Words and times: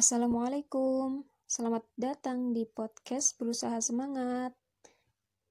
Assalamualaikum, 0.00 1.28
selamat 1.44 1.84
datang 1.92 2.56
di 2.56 2.64
podcast 2.64 3.36
Berusaha 3.36 3.84
Semangat. 3.84 4.56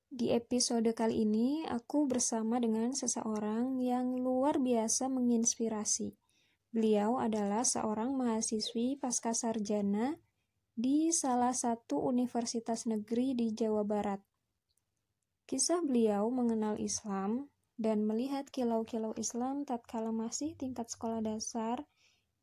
Di 0.09 0.33
episode 0.33 0.89
kali 0.97 1.21
ini, 1.21 1.69
aku 1.69 2.09
bersama 2.09 2.57
dengan 2.57 2.89
seseorang 2.97 3.77
yang 3.77 4.17
luar 4.17 4.57
biasa 4.57 5.05
menginspirasi. 5.05 6.17
Beliau 6.73 7.21
adalah 7.21 7.61
seorang 7.61 8.17
mahasiswi 8.17 8.97
pasca 8.97 9.37
sarjana 9.37 10.17
di 10.73 11.13
salah 11.13 11.53
satu 11.53 12.01
universitas 12.09 12.89
negeri 12.89 13.37
di 13.37 13.53
Jawa 13.53 13.85
Barat. 13.85 14.25
Kisah 15.45 15.85
beliau 15.85 16.25
mengenal 16.33 16.81
Islam 16.81 17.53
dan 17.77 18.01
melihat 18.01 18.49
kilau-kilau 18.49 19.13
Islam 19.13 19.61
tatkala 19.61 20.09
masih 20.09 20.57
tingkat 20.57 20.89
sekolah 20.89 21.21
dasar 21.21 21.85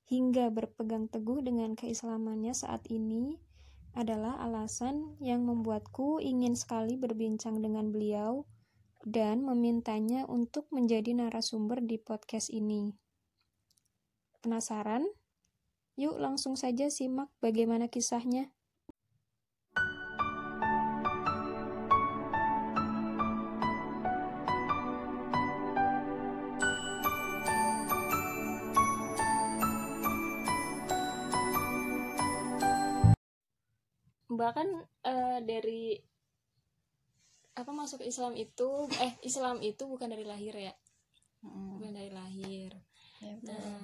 hingga 0.07 0.55
berpegang 0.55 1.11
teguh 1.11 1.43
dengan 1.43 1.75
keislamannya 1.75 2.55
saat 2.55 2.87
ini 2.89 3.37
adalah 3.97 4.41
alasan 4.41 5.19
yang 5.21 5.45
membuatku 5.45 6.23
ingin 6.23 6.57
sekali 6.57 6.95
berbincang 7.01 7.59
dengan 7.59 7.91
beliau 7.91 8.47
dan 9.07 9.47
memintanya 9.47 10.27
untuk 10.27 10.67
menjadi 10.75 11.15
narasumber 11.15 11.79
di 11.85 12.01
podcast 12.01 12.51
ini. 12.51 12.91
Penasaran? 14.43 15.07
Yuk 15.97 16.21
langsung 16.21 16.59
saja 16.59 16.93
simak 16.93 17.33
bagaimana 17.41 17.89
kisahnya. 17.89 18.56
Bahkan 34.37 34.69
uh, 35.05 35.39
dari 35.43 35.99
apa 37.57 37.73
masuk 37.73 38.05
Islam 38.05 38.37
itu 38.37 38.85
eh 39.01 39.17
Islam 39.25 39.65
itu 39.65 39.89
bukan 39.89 40.13
dari 40.13 40.29
lahir 40.29 40.53
ya 40.53 40.77
hmm. 41.41 41.81
bukan 41.81 41.93
dari 41.97 42.13
lahir 42.13 42.71
ya, 43.25 43.35
nah 43.49 43.81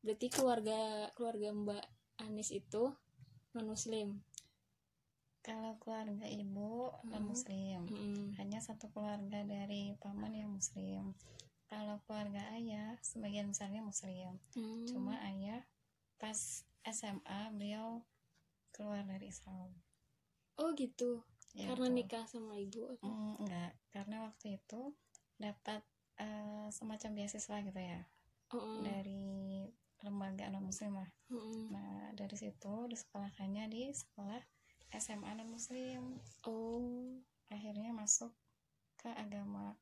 berarti 0.00 0.26
keluarga 0.32 1.12
keluarga 1.12 1.52
Mbak 1.52 1.84
Anis 2.24 2.50
itu 2.56 2.88
non 3.52 3.68
Muslim 3.68 4.24
kalau 5.44 5.76
keluarga 5.76 6.24
ibu 6.24 6.88
hmm. 6.88 7.12
non 7.12 7.24
Muslim 7.28 7.80
hmm. 7.84 8.40
hanya 8.40 8.64
satu 8.64 8.88
keluarga 8.96 9.44
dari 9.44 9.92
paman 10.00 10.32
yang 10.32 10.48
Muslim 10.48 11.12
kalau 11.68 12.00
keluarga 12.08 12.40
ayah 12.56 12.96
sebagian 13.04 13.52
besarnya 13.52 13.84
Muslim 13.84 14.40
hmm. 14.56 14.88
cuma 14.88 15.20
ayah 15.28 15.60
pas 16.16 16.64
SMA 16.82 17.40
beliau 17.52 18.00
keluar 18.82 19.06
dari 19.06 19.30
Islam 19.30 19.70
oh 20.58 20.74
gitu 20.74 21.22
ya, 21.54 21.70
karena 21.70 21.86
betul. 21.86 21.96
nikah 22.02 22.24
sama 22.26 22.58
ibu 22.58 22.98
mm, 22.98 23.46
enggak 23.46 23.72
karena 23.94 24.26
waktu 24.26 24.58
itu 24.58 24.90
dapat 25.38 25.86
uh, 26.18 26.66
semacam 26.74 27.10
beasiswa 27.14 27.56
gitu 27.62 27.78
ya 27.78 28.02
-uh. 28.50 28.82
dari 28.82 29.70
lembaga 30.02 30.50
non 30.50 30.66
muslim 30.66 30.98
lah 30.98 31.10
-uh. 31.30 31.70
nah 31.70 32.10
dari 32.18 32.34
situ 32.34 32.90
disekolahkannya 32.90 33.70
di 33.70 33.94
sekolah 33.94 34.42
SMA 34.98 35.30
non 35.38 35.54
muslim 35.54 36.18
oh 36.50 37.22
akhirnya 37.46 37.94
masuk 37.94 38.34
ke 38.98 39.06
agama 39.14 39.78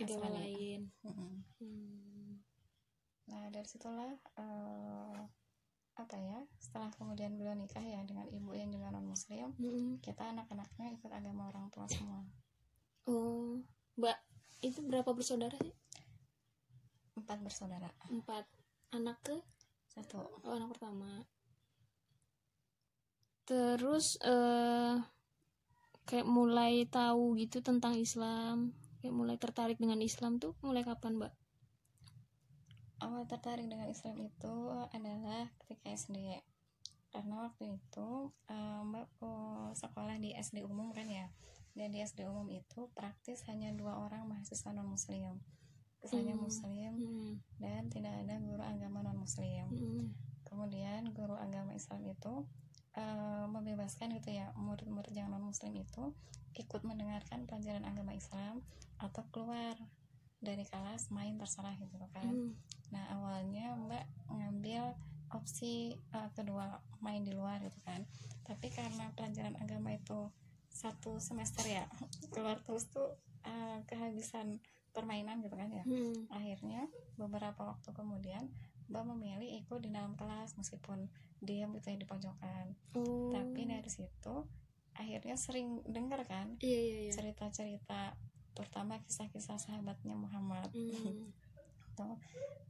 agama 0.00 0.26
lain. 0.40 0.90
Hmm. 1.04 2.40
nah 3.30 3.46
dari 3.52 3.68
situlah 3.68 4.16
uh, 4.40 5.03
apa 6.04 6.20
ya 6.20 6.38
setelah 6.60 6.92
kemudian 7.00 7.32
beliau 7.40 7.56
nikah 7.56 7.80
ya 7.80 8.04
dengan 8.04 8.28
ibu 8.28 8.52
yang 8.52 8.68
juga 8.68 8.92
non 8.92 9.08
muslim 9.08 9.56
mm-hmm. 9.56 10.04
kita 10.04 10.20
anak-anaknya 10.36 10.92
ikut 11.00 11.08
agama 11.08 11.48
orang 11.48 11.72
tua 11.72 11.88
semua. 11.88 12.20
Oh 13.08 13.64
mbak 13.96 14.20
itu 14.60 14.84
berapa 14.84 15.08
bersaudara 15.16 15.56
sih? 15.60 15.72
Empat 17.16 17.40
bersaudara. 17.40 17.88
Empat. 18.12 18.44
Anak 18.92 19.18
ke? 19.24 19.36
Satu. 19.88 20.20
Oh 20.44 20.52
anak 20.52 20.76
pertama. 20.76 21.24
Terus 23.44 24.16
uh, 24.24 25.00
kayak 26.04 26.28
mulai 26.28 26.84
tahu 26.88 27.36
gitu 27.40 27.64
tentang 27.64 27.96
Islam 27.96 28.76
kayak 29.00 29.14
mulai 29.16 29.36
tertarik 29.36 29.76
dengan 29.76 30.00
Islam 30.00 30.40
tuh 30.40 30.56
mulai 30.64 30.84
kapan 30.84 31.20
mbak 31.20 31.32
awal 33.02 33.26
tertarik 33.26 33.66
dengan 33.66 33.90
Islam 33.90 34.18
itu 34.20 34.54
adalah 34.94 35.50
ketika 35.64 35.90
SD 35.94 36.38
karena 37.14 37.46
waktu 37.46 37.78
itu 37.78 38.34
um, 38.50 38.80
mbak 38.90 39.06
sekolah 39.78 40.18
di 40.18 40.34
SD 40.34 40.66
umum 40.66 40.90
kan 40.90 41.06
ya 41.06 41.30
dan 41.78 41.94
di 41.94 42.02
SD 42.02 42.26
umum 42.26 42.46
itu 42.50 42.90
praktis 42.94 43.46
hanya 43.46 43.70
dua 43.70 44.02
orang 44.02 44.26
mahasiswa 44.26 44.74
non 44.74 44.90
muslim 44.90 45.38
misalnya 46.02 46.34
hmm. 46.34 46.42
muslim 46.42 46.92
hmm. 46.98 47.32
dan 47.62 47.86
tidak 47.86 48.14
ada 48.18 48.42
guru 48.42 48.62
agama 48.66 49.06
non 49.06 49.18
muslim 49.18 49.66
hmm. 49.70 50.10
kemudian 50.42 51.06
guru 51.14 51.38
agama 51.38 51.70
Islam 51.74 52.02
itu 52.06 52.46
uh, 52.98 53.46
membebaskan 53.46 54.10
gitu 54.18 54.34
ya 54.34 54.50
murid-murid 54.58 55.14
yang 55.14 55.30
non 55.30 55.46
muslim 55.46 55.74
itu 55.78 56.10
ikut 56.54 56.82
mendengarkan 56.82 57.46
pelajaran 57.46 57.86
agama 57.86 58.14
Islam 58.14 58.62
atau 58.98 59.22
keluar 59.30 59.74
dari 60.44 60.68
kelas 60.68 61.10
main 61.10 61.34
terserah 61.40 61.74
gitu 61.80 61.96
kan 62.12 62.28
hmm. 62.28 62.52
nah 62.92 63.04
awalnya 63.16 63.74
mbak 63.74 64.04
ngambil 64.28 64.94
opsi 65.34 65.98
uh, 66.14 66.30
kedua 66.36 66.78
main 67.02 67.24
di 67.26 67.34
luar 67.34 67.58
gitu 67.64 67.80
kan 67.82 68.06
tapi 68.44 68.70
karena 68.70 69.10
pelajaran 69.16 69.56
agama 69.58 69.96
itu 69.96 70.30
satu 70.70 71.18
semester 71.18 71.64
ya 71.66 71.88
keluar 72.36 72.60
terus 72.62 72.86
tuh 72.92 73.16
uh, 73.48 73.78
kehabisan 73.88 74.60
permainan 74.94 75.42
gitu 75.42 75.58
kan 75.58 75.72
ya 75.72 75.82
hmm. 75.82 76.30
akhirnya 76.30 76.86
beberapa 77.18 77.74
waktu 77.74 77.90
kemudian 77.90 78.46
mbak 78.86 79.04
memilih 79.10 79.64
ikut 79.64 79.80
di 79.80 79.90
dalam 79.90 80.14
kelas 80.14 80.54
meskipun 80.60 81.08
diam 81.40 81.72
gitu 81.74 81.88
ya 81.90 81.98
di 81.98 82.06
pojokan 82.06 82.76
oh. 82.94 83.32
tapi 83.32 83.64
dari 83.66 83.90
situ 83.90 84.44
akhirnya 84.94 85.34
sering 85.34 85.82
dengar 85.88 86.22
kan 86.28 86.54
iya, 86.62 86.78
iya, 86.78 86.98
iya. 87.08 87.12
cerita-cerita 87.12 88.14
terutama 88.54 89.02
kisah-kisah 89.04 89.58
sahabatnya 89.58 90.14
Muhammad 90.14 90.70
hmm. 90.70 91.30
tuh 91.98 92.18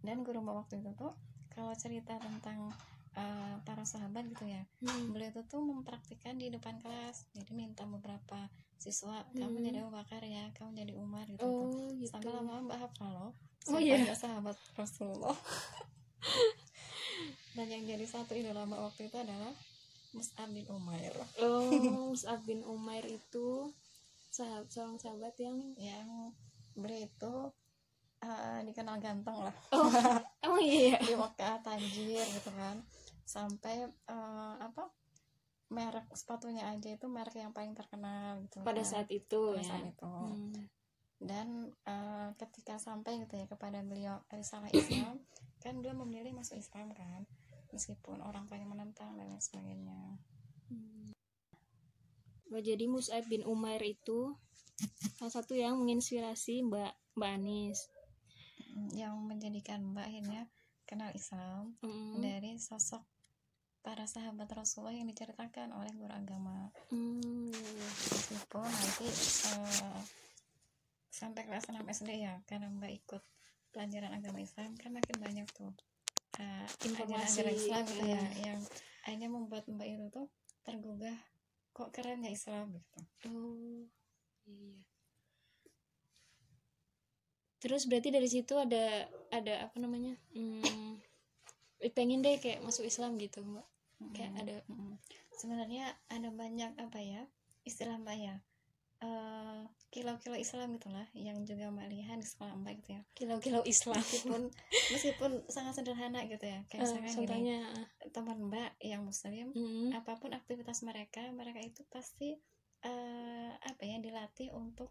dan 0.04 0.20
guru 0.24 0.44
waktu 0.44 0.80
itu 0.80 0.92
tuh 0.96 1.12
kalau 1.52 1.72
cerita 1.78 2.18
tentang 2.18 2.72
uh, 3.14 3.56
para 3.62 3.84
sahabat 3.86 4.26
gitu 4.28 4.44
ya 4.48 4.62
hmm. 4.84 5.14
beliau 5.14 5.30
itu 5.30 5.42
tuh 5.46 5.62
mempraktikkan 5.62 6.36
di 6.36 6.50
depan 6.50 6.76
kelas 6.82 7.30
jadi 7.32 7.52
minta 7.54 7.86
beberapa 7.86 8.50
siswa 8.76 9.24
hmm. 9.32 9.38
kamu 9.38 9.56
jadi 9.70 9.78
Abu 9.86 9.92
Bakar 9.94 10.22
ya 10.26 10.50
kamu 10.58 10.70
jadi 10.76 10.92
Umar 10.98 11.26
gitu, 11.30 11.46
oh, 11.46 11.94
gitu. 11.96 12.10
sampai 12.10 12.30
lama-lama 12.34 12.74
mbak 12.74 12.78
hafal 12.84 13.10
loh 13.12 13.32
oh, 13.70 13.80
iya. 13.80 14.02
sahabat 14.12 14.58
Rasulullah 14.76 15.36
dan 17.56 17.66
yang 17.70 17.86
jadi 17.86 18.04
satu 18.04 18.34
idola 18.34 18.66
mbak 18.66 18.82
waktu 18.82 19.08
itu 19.08 19.16
adalah 19.16 19.54
Mus'ab 20.14 20.50
bin 20.50 20.66
Umair 20.68 21.14
oh 21.40 21.70
Mus'ab 22.12 22.42
bin 22.44 22.60
Umair 22.66 23.06
itu 23.06 23.70
sahabat 24.34 24.66
seorang 24.66 24.98
sahabat 24.98 25.34
yang 25.38 25.58
yang 25.78 26.34
beliau 26.74 27.06
itu 27.06 27.34
uh, 28.26 28.58
dikenal 28.66 28.98
ganteng 28.98 29.38
lah. 29.38 29.54
Oh 29.70 29.86
emang 30.42 30.62
iya 30.66 30.98
di 30.98 31.14
Mekah 31.14 31.62
Tanjir 31.62 32.26
gitu 32.26 32.50
kan. 32.50 32.82
Sampai 33.22 33.86
uh, 34.10 34.54
apa 34.58 34.90
merek 35.70 36.10
sepatunya 36.18 36.66
aja 36.66 36.90
itu 36.90 37.06
merek 37.06 37.38
yang 37.38 37.54
paling 37.54 37.78
terkenal 37.78 38.42
gitu 38.46 38.62
pada 38.66 38.82
kan. 38.82 38.90
saat 38.90 39.08
itu 39.14 39.54
pada 39.54 39.62
ya? 39.62 39.68
saat 39.70 39.86
itu. 39.86 40.06
Hmm. 40.06 40.66
dan 41.24 41.72
uh, 41.88 42.36
ketika 42.36 42.76
sampai 42.76 43.16
gitu 43.24 43.38
ya 43.40 43.48
kepada 43.48 43.80
beliau 43.80 44.20
risalah 44.28 44.68
Islam 44.74 45.24
kan 45.62 45.72
beliau 45.80 45.96
memilih 46.02 46.34
masuk 46.34 46.58
Islam 46.58 46.90
kan. 46.90 47.22
Meskipun 47.72 48.22
orang 48.22 48.46
tuanya 48.46 48.70
menentang 48.70 49.18
dan 49.18 49.30
lain 49.30 49.42
sebagainya 49.42 50.20
jadi 52.50 52.84
Mus'ab 52.90 53.24
bin 53.30 53.46
Umair 53.46 53.80
itu 53.80 54.36
salah 55.16 55.32
satu 55.32 55.54
yang 55.54 55.78
menginspirasi 55.78 56.66
Mbak 56.66 56.92
Mbak 57.14 57.30
Anis 57.30 57.78
yang 58.92 59.14
menjadikan 59.22 59.80
Mbak 59.94 60.06
akhirnya 60.06 60.42
kenal 60.84 61.10
Islam 61.14 61.78
mm. 61.80 62.20
dari 62.20 62.58
sosok 62.58 63.02
para 63.84 64.08
sahabat 64.08 64.48
Rasulullah 64.50 64.96
yang 64.96 65.06
diceritakan 65.06 65.70
oleh 65.76 65.92
guru 65.94 66.10
agama 66.10 66.72
mm. 66.90 67.54
meskipun 68.10 68.66
nanti 68.66 69.08
uh, 69.54 70.00
sampai 71.14 71.46
kelas 71.46 71.70
6 71.70 71.78
SD 71.80 72.10
ya 72.26 72.42
karena 72.50 72.66
Mbak 72.66 72.92
ikut 73.04 73.22
pelajaran 73.70 74.10
agama 74.10 74.42
Islam 74.42 74.74
kan 74.74 74.90
makin 74.90 75.16
banyak 75.22 75.46
tuh 75.54 75.70
uh, 76.42 76.66
informasi 76.82 77.46
ajaran 77.46 77.54
Islam 77.54 77.82
gitu 77.86 78.04
ya 78.10 78.24
yang 78.42 78.60
akhirnya 79.06 79.28
membuat 79.30 79.64
Mbak 79.70 79.86
itu 79.86 80.06
tuh 80.10 80.26
tergugah 80.66 81.14
kok 81.74 81.90
keren 81.90 82.22
ya 82.22 82.30
Islam 82.30 82.70
gitu 82.78 82.98
oh 83.28 83.82
iya 84.46 84.78
terus 87.58 87.88
berarti 87.88 88.12
dari 88.12 88.28
situ 88.28 88.54
ada 88.54 89.08
ada 89.32 89.66
apa 89.66 89.76
namanya 89.80 90.14
hmm, 90.36 91.00
pengen 91.96 92.22
deh 92.22 92.38
kayak 92.38 92.62
masuk 92.62 92.86
Islam 92.86 93.18
gitu 93.18 93.42
mbak 93.42 93.66
kayak 94.14 94.32
Mm-mm. 94.32 94.42
ada 94.44 94.56
Mm-mm. 94.70 94.94
sebenarnya 95.34 95.96
ada 96.12 96.28
banyak 96.30 96.76
apa 96.78 96.98
ya 97.02 97.22
istilah 97.66 97.98
mbak 97.98 98.16
ya 98.20 98.36
Eh, 99.04 99.60
kilau-kilau 99.94 100.34
Islam 100.34 100.74
gitulah 100.74 101.06
yang 101.14 101.38
juga 101.46 101.70
mbak 101.70 101.86
lihat 101.86 102.18
di 102.18 102.26
sekolah 102.26 102.58
mbak 102.58 102.82
gitu 102.82 102.98
ya. 102.98 103.02
Kilau-kilau 103.14 103.62
Islam 103.62 104.02
meskipun 104.02 104.42
meskipun 104.98 105.30
sangat 105.46 105.78
sederhana 105.78 106.26
gitu 106.26 106.42
ya. 106.42 106.66
Kayak 106.66 106.82
Eh, 106.82 106.86
misalkan 106.90 107.06
gini 107.06 107.14
contohnya 107.14 107.58
teman 108.10 108.38
mbak 108.50 108.70
yang 108.82 109.06
muslim 109.06 109.54
mm, 109.54 109.94
apa 109.94 110.18
pun 110.18 110.34
aktivitas 110.34 110.82
mereka 110.82 111.22
mereka 111.30 111.62
itu 111.62 111.86
pasti 111.86 112.34
eh, 112.82 113.50
apa 113.54 113.82
ya 113.86 114.02
dilatih 114.02 114.50
untuk 114.50 114.90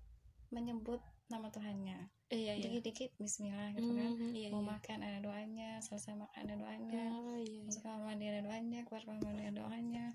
menyebut 0.55 1.03
nama 1.27 1.51
Tuhannya. 1.51 2.07
Iya 2.31 2.55
iya. 2.55 2.63
Dikit-dikit 2.63 3.19
Bismillah 3.19 3.75
gitu 3.75 3.91
kan. 3.91 4.07
Mm, 4.15 4.31
iya, 4.39 4.47
mau 4.55 4.63
iya. 4.63 4.71
makan 4.71 4.97
ada 5.03 5.19
doanya 5.19 5.69
selesai 5.83 6.15
makan 6.15 6.47
ada 6.47 6.55
doanya. 6.55 7.03
Oh, 7.11 7.35
iya, 7.35 7.59
iya. 7.59 7.63
masuk 7.67 7.83
kamar 7.83 8.07
mandi 8.07 8.25
ada 8.31 8.39
doanya 8.39 8.79
keluar 8.87 9.03
kamar 9.03 9.21
mandi 9.27 9.43
ada 9.51 9.55
doanya. 9.67 10.05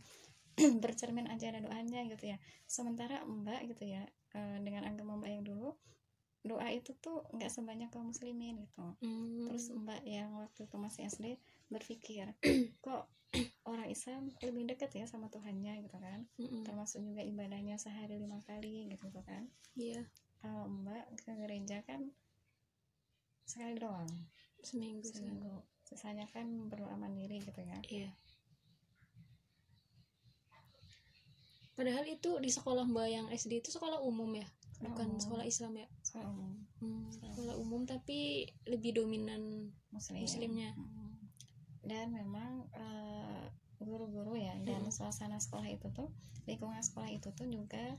Bercermin 0.82 1.28
aja 1.28 1.52
ada 1.52 1.60
doanya 1.60 2.08
gitu 2.08 2.24
ya. 2.32 2.40
Sementara 2.64 3.20
mbak 3.28 3.68
gitu 3.68 3.84
ya 3.84 4.08
eh, 4.34 4.58
dengan 4.60 4.84
agama 4.88 5.16
mbak 5.16 5.30
yang 5.30 5.44
dulu 5.44 5.72
doa 6.46 6.68
itu 6.70 6.94
tuh 7.02 7.26
nggak 7.34 7.50
sebanyak 7.50 7.90
kaum 7.90 8.08
muslimin 8.14 8.62
gitu. 8.62 8.86
Mm, 9.02 9.50
terus 9.50 9.68
mbak 9.74 10.00
yang 10.06 10.32
waktu 10.38 10.64
itu 10.64 10.76
masih 10.78 11.10
SD 11.10 11.26
berpikir 11.68 12.30
kok 12.84 13.10
orang 13.68 13.90
Islam 13.92 14.32
lebih 14.40 14.72
dekat 14.72 14.88
ya 14.96 15.04
sama 15.04 15.28
Tuhannya 15.28 15.84
gitu 15.84 15.98
kan? 15.98 16.24
Mm-mm. 16.40 16.64
termasuk 16.64 17.04
juga 17.04 17.20
ibadahnya 17.20 17.76
sehari 17.76 18.16
lima 18.16 18.40
kali 18.48 18.88
gitu 18.88 19.10
tuh 19.12 19.24
kan? 19.26 19.44
Iya. 19.76 20.06
Kalau 20.40 20.70
mbak 20.70 21.10
ke 21.20 21.34
gereja 21.34 21.82
kan 21.84 22.08
sekali 23.44 23.76
doang. 23.76 24.08
Seminggu 24.62 25.04
seminggu. 25.04 25.66
Sisanya 25.84 26.24
kan 26.30 26.46
berdoa 26.70 26.94
mandiri 26.96 27.42
gitu 27.42 27.60
ya. 27.60 27.78
Iya 27.88 28.12
padahal 31.78 32.02
itu 32.04 32.36
di 32.36 32.50
sekolah 32.50 32.82
mbak 32.84 33.06
yang 33.06 33.26
SD 33.30 33.62
itu 33.62 33.70
sekolah 33.70 34.02
umum 34.02 34.26
ya 34.34 34.46
bukan 34.80 35.06
umum. 35.08 35.18
sekolah 35.18 35.44
Islam 35.44 35.72
ya 35.76 35.86
Sekolah 36.02 36.26
umum 36.28 36.52
Hmm, 36.78 37.10
sekolah 37.10 37.54
umum 37.56 37.82
tapi 37.84 38.46
lebih 38.64 38.94
dominan 38.94 39.66
muslim 39.88 40.18
Muslimnya. 40.20 40.70
Mm. 40.74 41.10
dan 41.82 42.06
memang 42.08 42.66
eh, 42.72 43.46
guru-guru 43.78 44.34
ya 44.34 44.54
dan 44.60 44.82
Mm. 44.82 44.90
suasana 44.90 45.38
sekolah 45.38 45.66
itu 45.66 45.90
tuh 45.90 46.06
lingkungan 46.44 46.78
sekolah 46.78 47.10
itu 47.10 47.30
tuh 47.32 47.46
juga 47.46 47.98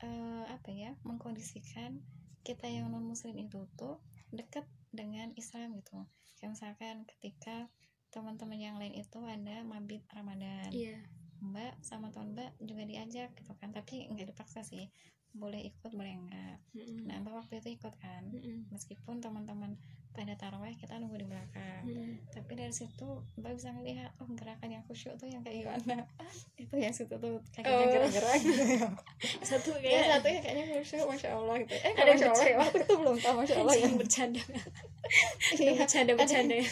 eh, 0.00 0.44
apa 0.48 0.70
ya 0.70 0.94
mengkondisikan 1.02 2.02
kita 2.40 2.66
yang 2.66 2.88
non 2.88 3.04
muslim 3.04 3.36
itu 3.36 3.62
tuh 3.74 4.02
dekat 4.30 4.64
dengan 4.90 5.30
Islam 5.34 5.76
gitu 5.76 6.02
kayak 6.34 6.50
misalkan 6.50 6.94
ketika 7.06 7.70
teman-teman 8.08 8.58
yang 8.58 8.74
lain 8.74 8.90
itu 8.92 9.22
ada 9.22 9.62
mabit 9.62 10.02
Ramadan 10.08 10.72
iya 10.72 10.98
mbak 11.40 11.74
sama 11.80 12.12
teman 12.12 12.36
mbak 12.36 12.50
juga 12.60 12.84
diajak 12.84 13.32
gitu 13.36 13.52
kan 13.56 13.72
tapi 13.72 14.06
nggak 14.12 14.32
dipaksa 14.32 14.60
sih 14.60 14.88
boleh 15.30 15.62
ikut 15.72 15.92
boleh 15.94 16.14
enggak 16.14 16.58
Mm-mm. 16.74 17.06
nah 17.06 17.16
mbak 17.22 17.34
waktu 17.44 17.62
itu 17.62 17.80
ikut 17.80 17.94
kan 17.96 18.28
Mm-mm. 18.28 18.68
meskipun 18.74 19.22
teman-teman 19.22 19.78
pada 20.10 20.34
taraweh 20.34 20.74
kita 20.74 20.98
nunggu 20.98 21.16
di 21.16 21.26
belakang. 21.26 21.86
Mm-mm. 21.86 22.18
tapi 22.28 22.52
dari 22.52 22.70
situ 22.70 23.06
mbak 23.34 23.54
bisa 23.54 23.70
ngelihat 23.70 24.10
oh 24.18 24.26
gerakan 24.34 24.68
yang 24.68 24.82
khusyuk 24.84 25.14
tuh 25.14 25.24
yang 25.24 25.40
kayak 25.40 25.62
gimana? 25.62 26.02
Itu 26.60 26.74
yang 26.74 26.90
situ 26.90 27.14
tuh 27.14 27.38
kakinya 27.50 27.78
Oh. 27.78 27.88
gerak-gerak 27.88 28.36
gitu 28.38 28.62
ya. 28.76 28.88
Satu 29.48 29.70
ya 29.76 29.80
kayak 29.80 30.06
satu 30.12 30.26
yang 30.28 30.42
kayaknya 30.42 30.64
khusyuk 30.72 31.06
masya 31.06 31.28
allah 31.32 31.56
gitu. 31.58 31.72
Eh 31.72 31.92
Ada 31.94 32.10
masya 32.10 32.26
allah 32.28 32.44
ya? 32.44 32.56
waktu 32.58 32.78
itu 32.80 32.92
belum 32.98 33.16
tahu 33.16 33.34
masya 33.38 33.54
allah 33.56 33.74
ya. 33.74 33.82
yang 33.86 33.94
bercanda 33.96 34.42
Iya. 35.52 35.72
bercanda. 35.78 36.12
bercanda 36.14 36.54
ya 36.54 36.68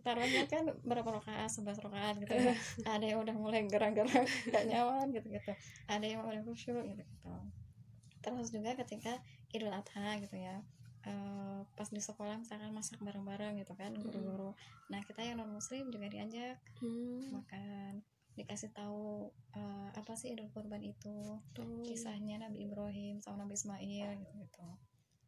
taruhnya 0.00 0.42
kan 0.46 0.64
berapa 0.82 1.08
rakaat 1.12 1.48
sebelas 1.48 1.78
rakaat 1.78 2.14
gitu 2.18 2.32
ya. 2.32 2.54
Ada 2.84 3.04
yang 3.06 3.18
udah 3.22 3.34
mulai 3.34 3.64
gerak-gerak 3.64 4.26
gak 4.48 4.64
nyaman 4.66 5.10
gitu 5.10 5.26
gitu 5.28 5.52
ada 5.86 6.04
yang 6.04 6.20
udah 6.20 6.42
khusyuk 6.42 6.82
gitu 6.84 7.00
gitu 7.00 7.32
terus 8.20 8.52
juga 8.52 8.76
ketika 8.76 9.16
idul 9.50 9.72
adha 9.72 10.20
gitu 10.20 10.36
ya 10.36 10.60
eh, 11.06 11.60
pas 11.76 11.88
di 11.88 12.02
sekolah 12.02 12.36
misalkan 12.40 12.72
masak 12.76 13.00
bareng-bareng 13.00 13.56
gitu 13.60 13.72
kan 13.76 13.92
guru-guru. 13.96 14.52
Nah 14.92 15.00
kita 15.04 15.24
yang 15.24 15.40
non 15.40 15.52
muslim 15.52 15.88
juga 15.88 16.08
diajak 16.12 16.60
Hmm, 16.80 17.40
makan. 17.40 18.00
Dikasih 18.36 18.72
tahu 18.72 19.28
eh, 19.56 19.88
apa 19.96 20.12
sih 20.16 20.32
idul 20.32 20.48
kurban 20.52 20.80
itu? 20.84 21.40
Oh, 21.60 21.84
kisahnya 21.84 22.40
Nabi 22.40 22.68
Ibrahim 22.68 23.20
sama 23.20 23.44
Nabi 23.44 23.56
Ismail 23.56 24.08
gitu 24.20 24.34
gitu. 24.44 24.66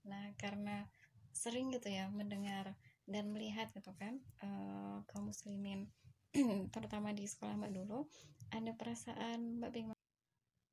Nah 0.09 0.33
karena 0.37 0.89
sering 1.33 1.73
gitu 1.73 1.89
ya 1.89 2.13
mendengar 2.13 2.77
dan 3.09 3.33
melihat 3.33 3.73
gitu 3.73 3.93
kan 3.97 4.21
eh, 4.45 4.97
kaum 5.09 5.33
muslimin 5.33 5.89
terutama 6.75 7.13
di 7.13 7.29
sekolah 7.29 7.57
mbak 7.61 7.73
dulu 7.77 8.09
ada 8.53 8.73
perasaan 8.77 9.61
mbak 9.61 9.73
pengen 9.73 9.97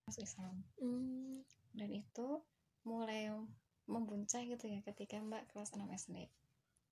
masuk 0.07 0.23
Islam. 0.23 0.63
Hmm, 0.79 1.43
dan 1.75 1.89
itu 1.91 2.43
mulai 2.87 3.29
membuncah 3.89 4.45
gitu 4.45 4.69
ya 4.69 4.79
ketika 4.85 5.17
mbak 5.19 5.49
kelas 5.49 5.73
6 5.73 5.81
SD 5.89 6.29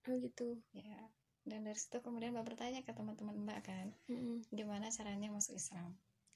oh 0.10 0.16
gitu. 0.18 0.58
Ya 0.74 1.14
dan 1.48 1.64
dari 1.64 1.80
situ 1.80 2.04
kemudian 2.04 2.36
mbak 2.36 2.44
bertanya 2.44 2.84
ke 2.84 2.92
teman-teman 2.92 3.40
mbak 3.48 3.64
kan 3.64 3.96
Mm-mm. 4.12 4.44
gimana 4.52 4.92
caranya 4.92 5.32
masuk 5.32 5.56
Islam? 5.56 5.96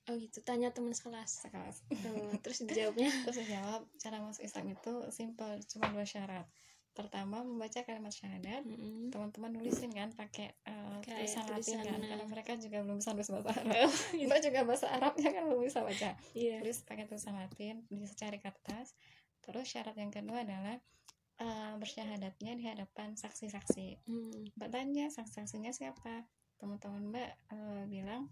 Oh 0.10 0.18
gitu. 0.18 0.42
Tanya 0.42 0.74
teman 0.74 0.98
sekelas. 0.98 1.46
Sekelas. 1.46 1.86
Oh, 2.10 2.34
terus 2.44 2.66
dijawabnya? 2.66 3.12
Terus 3.28 3.38
saya 3.38 3.62
jawab 3.62 3.82
cara 4.02 4.18
masuk 4.24 4.42
Islam 4.42 4.74
itu 4.74 4.94
simpel 5.14 5.62
cuma 5.70 5.94
dua 5.94 6.06
syarat. 6.08 6.50
Pertama 6.92 7.46
membaca 7.46 7.86
kalimat 7.86 8.10
syahadat. 8.10 8.66
Mm-mm. 8.66 9.14
teman-teman 9.14 9.54
nulisin 9.54 9.94
kan 9.94 10.10
pakai 10.16 10.58
uh, 10.66 11.00
tulisan 11.06 11.46
Latin 11.48 11.86
kan 11.86 12.02
nah. 12.02 12.08
karena 12.08 12.26
mereka 12.26 12.58
juga 12.58 12.82
belum 12.82 12.98
bisa 12.98 13.14
nulis 13.14 13.30
bahasa 13.30 13.52
Arab. 13.62 13.88
Oh, 13.88 13.94
mbak 14.28 14.40
juga 14.42 14.60
bahasa 14.66 14.88
Arabnya 14.90 15.30
kan 15.30 15.44
belum 15.46 15.62
bisa 15.70 15.80
baca. 15.86 16.10
Iya. 16.34 16.58
Tulis 16.66 16.80
pakai 16.82 17.06
tulisan 17.06 17.38
Latin 17.38 17.86
bisa 17.94 18.14
cari 18.18 18.42
kertas 18.42 18.98
terus 19.42 19.66
syarat 19.70 19.98
yang 19.98 20.14
kedua 20.14 20.46
adalah 20.46 20.78
uh, 21.42 21.74
bersyahadatnya 21.82 22.54
di 22.56 22.64
hadapan 22.70 23.18
saksi-saksi. 23.18 24.06
Hmm, 24.06 24.54
mbak 24.56 24.70
tanya 24.70 25.10
saksi-saksinya 25.10 25.74
siapa? 25.74 26.30
Teman-teman 26.62 27.10
mbak 27.10 27.30
uh, 27.52 27.84
bilang 27.90 28.30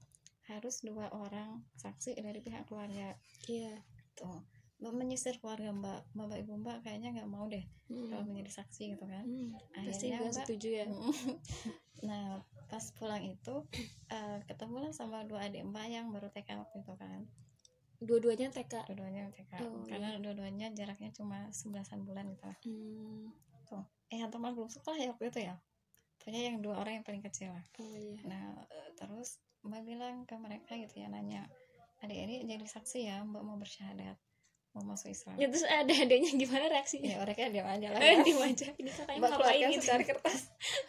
harus 0.49 0.81
dua 0.81 1.13
orang 1.13 1.61
saksi 1.77 2.17
dari 2.17 2.41
pihak 2.41 2.69
keluarga. 2.69 3.17
Iya. 3.49 3.81
Tuh 4.17 4.45
mbak 4.79 4.93
menyisir 4.95 5.37
keluarga 5.41 5.73
mbak. 5.73 6.01
Bapak 6.13 6.37
ibu 6.45 6.53
mbak 6.61 6.85
kayaknya 6.85 7.13
nggak 7.17 7.29
mau 7.29 7.49
deh 7.49 7.65
Mm. 7.89 8.13
kalau 8.13 8.21
menjadi 8.29 8.61
saksi 8.61 8.93
gitu 8.93 9.05
kan. 9.09 9.25
Hmm, 9.25 9.57
pasti 9.73 10.13
akhirnya 10.13 10.17
nggak 10.21 10.29
mbak 10.29 10.45
setuju 10.45 10.69
ya. 10.69 10.85
Nah 12.07 12.39
pas 12.69 12.85
pulang 12.95 13.25
itu 13.25 13.65
uh, 14.13 14.37
ketemulah 14.45 14.93
sama 14.93 15.25
dua 15.25 15.49
adik 15.49 15.65
mbak 15.65 15.89
yang 15.89 16.13
baru 16.13 16.29
TK 16.29 16.53
waktu 16.61 16.85
itu 16.85 16.93
kan 17.01 17.25
dua-duanya 17.99 18.47
TK 18.51 18.87
dua-duanya 18.87 19.27
TK 19.35 19.53
Oh, 19.63 19.83
karena 19.83 20.15
dua-duanya 20.23 20.71
jaraknya 20.71 21.11
cuma 21.11 21.51
sebelasan 21.51 22.07
bulan 22.07 22.31
gitu. 22.31 22.47
Lah 22.47 22.57
Hmm, 22.63 23.27
tuh. 23.67 23.83
Eh 24.09 24.23
yang 24.23 24.31
teman 24.31 24.55
belum 24.55 24.71
sekolah 24.71 24.97
ya 24.97 25.11
waktu 25.11 25.27
itu 25.29 25.39
ya? 25.51 25.55
Pokoknya 26.19 26.41
yang 26.51 26.57
dua 26.63 26.79
orang 26.79 26.99
yang 26.99 27.05
paling 27.05 27.23
kecil 27.23 27.51
lah. 27.51 27.65
Oh 27.79 27.95
iya. 27.95 28.19
Nah 28.23 28.63
eh, 28.71 28.89
terus 28.95 29.39
mbak 29.59 29.83
bilang 29.83 30.23
ke 30.23 30.39
mereka 30.39 30.71
gitu 30.79 31.03
ya 31.03 31.11
nanya 31.11 31.43
adik 31.99 32.15
ini 32.15 32.47
jadi 32.47 32.63
saksi 32.63 33.11
ya 33.11 33.19
mbak 33.27 33.43
mau 33.43 33.59
bersyahadat 33.59 34.15
mau 34.79 34.89
masuk 34.89 35.09
Islam 35.09 35.35
ya 35.35 35.45
terus 35.45 35.63
ada 35.63 35.91
adanya 35.91 36.31
gimana 36.33 36.65
reaksinya? 36.67 37.05
Ya 37.05 37.17
mereka 37.19 37.41
diam 37.47 37.65
aja 37.65 37.87
lah. 37.89 37.99
Eh 37.99 38.07
ya. 38.09 38.21
di 38.21 38.33
wajah 38.33 38.71
ini 38.73 38.89
kakaknya 38.89 39.19
mbak 39.19 39.29
ngapain 39.33 39.67
gitu? 39.69 39.81
secari 39.81 40.05
kertas. 40.05 40.41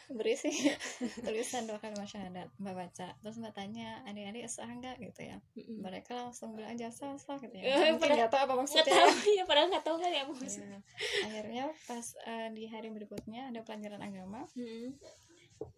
Berisi 0.08 0.50
tulisan 1.26 1.62
dua 1.64 1.76
kalimat 1.76 2.04
syahadat. 2.04 2.48
Mbak 2.56 2.74
baca. 2.74 3.08
Terus 3.16 3.36
mbak 3.36 3.52
tanya 3.52 4.00
adik-adik 4.04 4.46
sah 4.46 4.64
enggak 4.64 4.96
gitu 4.96 5.20
ya. 5.22 5.36
Mereka 5.56 6.12
langsung 6.12 6.54
bilang 6.54 6.72
aja 6.72 6.88
sah 6.88 7.14
sah 7.16 7.36
gitu 7.36 7.52
Eh, 7.52 7.66
ya 7.66 7.90
mungkin 7.90 7.98
padahal- 8.00 8.18
nggak 8.20 8.30
tahu 8.30 8.40
apa 8.40 8.46
nggak 8.48 8.60
maksudnya 8.62 8.84
tahu. 8.86 9.10
Ya 9.38 9.44
padahal 9.44 9.66
nggak 9.68 9.84
tahu 9.84 9.96
kan 9.96 10.10
ya 10.10 10.22
maksudnya 10.24 10.78
Iya. 10.80 11.22
akhirnya 11.22 11.64
pas 11.84 12.06
eh, 12.22 12.48
di 12.50 12.64
hari 12.64 12.88
berikutnya 12.88 13.42
ada 13.48 13.60
pelajaran 13.60 14.00
agama. 14.00 14.46
Mm-mm. 14.52 14.94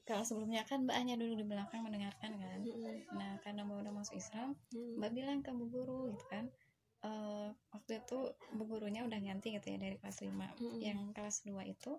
kalau 0.03 0.23
sebelumnya 0.23 0.63
kan 0.63 0.83
mbak 0.83 0.95
hanya 0.95 1.15
dulu 1.17 1.35
di 1.35 1.43
belakang 1.43 1.83
mendengarkan 1.83 2.31
kan. 2.33 2.59
Nah 3.13 3.35
karena 3.41 3.63
mbak 3.63 3.83
udah 3.83 3.93
masuk 3.93 4.15
Islam 4.15 4.55
Mm-mm. 4.71 4.95
mbak 4.97 5.11
bilang 5.11 5.39
ke 5.41 5.51
bu 5.51 5.67
guru 5.67 6.07
gitu 6.09 6.23
kan 6.29 6.47
eh, 7.03 7.49
waktu 7.71 7.93
itu 7.99 8.19
bu 8.55 8.63
gurunya 8.65 9.03
udah 9.03 9.19
ganti 9.19 9.55
gitu 9.55 9.67
ya 9.69 9.79
dari 9.79 9.97
kelas 9.99 10.23
5 10.23 10.31
Mm-mm. 10.31 10.79
yang 10.79 10.99
kelas 11.11 11.43
2 11.45 11.55
itu 11.67 11.93